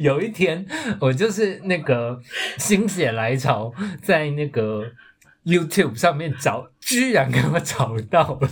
[0.00, 0.64] 有一天，
[1.00, 2.18] 我就是那个
[2.56, 3.72] 心血来潮，
[4.02, 4.82] 在那个
[5.44, 8.48] YouTube 上面找，居然给我找到了。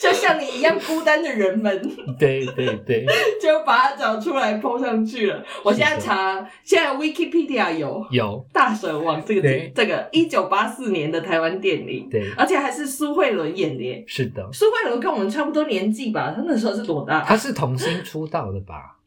[0.00, 1.82] 就像你一样孤单的人们，
[2.18, 3.06] 对对对，
[3.40, 5.44] 就把它找出来 PO 上去了。
[5.62, 14.04] 我现在查，现在 Wikipedia 有有大蛇王这个对这个一九八四年的台湾电影，对，而且还是苏慧伦演的耶。
[14.06, 17.20] 是的，苏慧伦跟我们差不多年纪吧，她那时候是多大？
[17.22, 18.98] 他是童星出道的吧？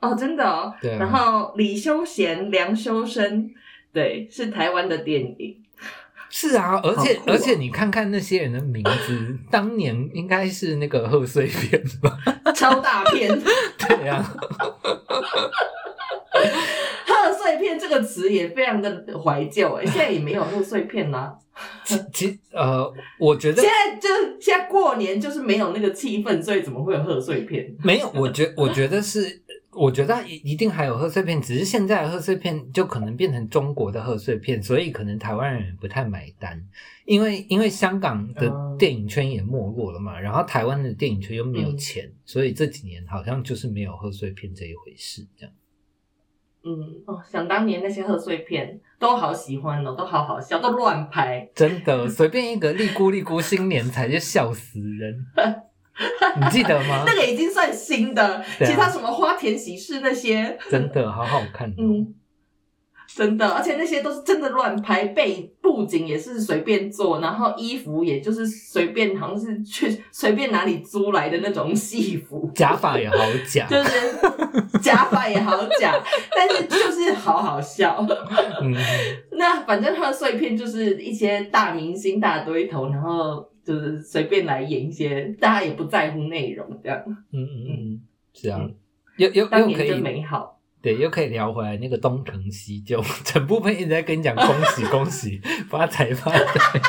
[0.00, 0.74] 哦，真的哦。
[0.80, 3.50] 对啊然后李修贤、梁修身，
[3.92, 5.62] 对，是台湾的电影。
[6.30, 12.18] 是啊，而且、哦而且你看看那些人的名字， 当年应该是那个贺岁片吧？
[12.52, 13.28] 超大片，
[13.78, 14.22] 对啊，
[17.06, 21.34] 贺岁片这个词也非常的怀旧哎，现在也没有贺岁片啦、
[21.84, 27.66] 其其呃，我觉得现在就是现在过年就是没有那个气氛，所以怎么会有贺岁片？
[27.82, 29.42] 没有，我觉我觉得是，
[29.76, 36.60] 我觉得一一定还有贺岁片，只是现在的贺岁片就可能变成中国的贺岁片，所以可能台湾人不太买单，
[37.04, 45.54] 因为因为香港的嗯电影圈也没落了嘛，然后台湾的电影圈又没有嗯钱，所以这几年好像就是没有贺岁片这一回事，这样。
[46.64, 51.48] 嗯哦，想当年那些贺岁片都好喜欢哦，都好好笑，都乱拍。
[51.54, 55.24] 真的，随便一个 利姑利姑新年才就笑死人，
[56.40, 57.04] 你记得吗？
[57.06, 57.14] 那？
[57.14, 58.44] 个已经算新的，啊。
[58.58, 62.14] 其他什么花田喜事那些，真的好好看、哦，嗯，
[63.14, 73.16] 真的，而且那些都是真的乱拍，背布景也是随便做，然后衣服也就是随便，好像是去随便哪里租来的那种戏服，假发也好
[73.48, 75.94] 假，就是假发也好假，
[76.36, 78.06] 但是就是好好笑。
[78.60, 78.74] 嗯，
[79.32, 87.02] 那反正他的碎片就是一些大明星大堆头，然后就是随便来演一些，大家也不在乎内容，这样
[87.32, 88.00] 嗯嗯嗯，
[88.32, 88.72] 是啊嗯，
[89.16, 90.60] 又又又可以美好。
[90.80, 94.46] 对，又可以聊回来那个东成西就， 整部分一直在跟你讲恭
[94.76, 96.80] 喜恭喜，发 财发财，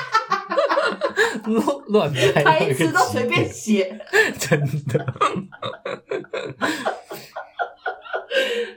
[1.49, 3.99] 乱乱拍一个词都随便极写，
[4.37, 5.13] 真的。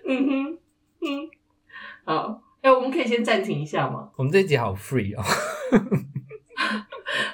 [0.09, 0.59] 嗯哼，
[1.03, 1.29] 嗯，
[2.05, 4.09] 好，哎、我们可以先暂停一下吗？
[4.17, 5.23] 我们这一集好 free 哦。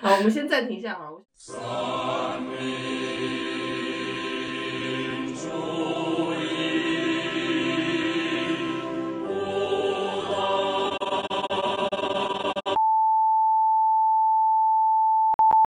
[0.01, 0.95] 好，我们先暂停一下。
[0.95, 1.23] 好。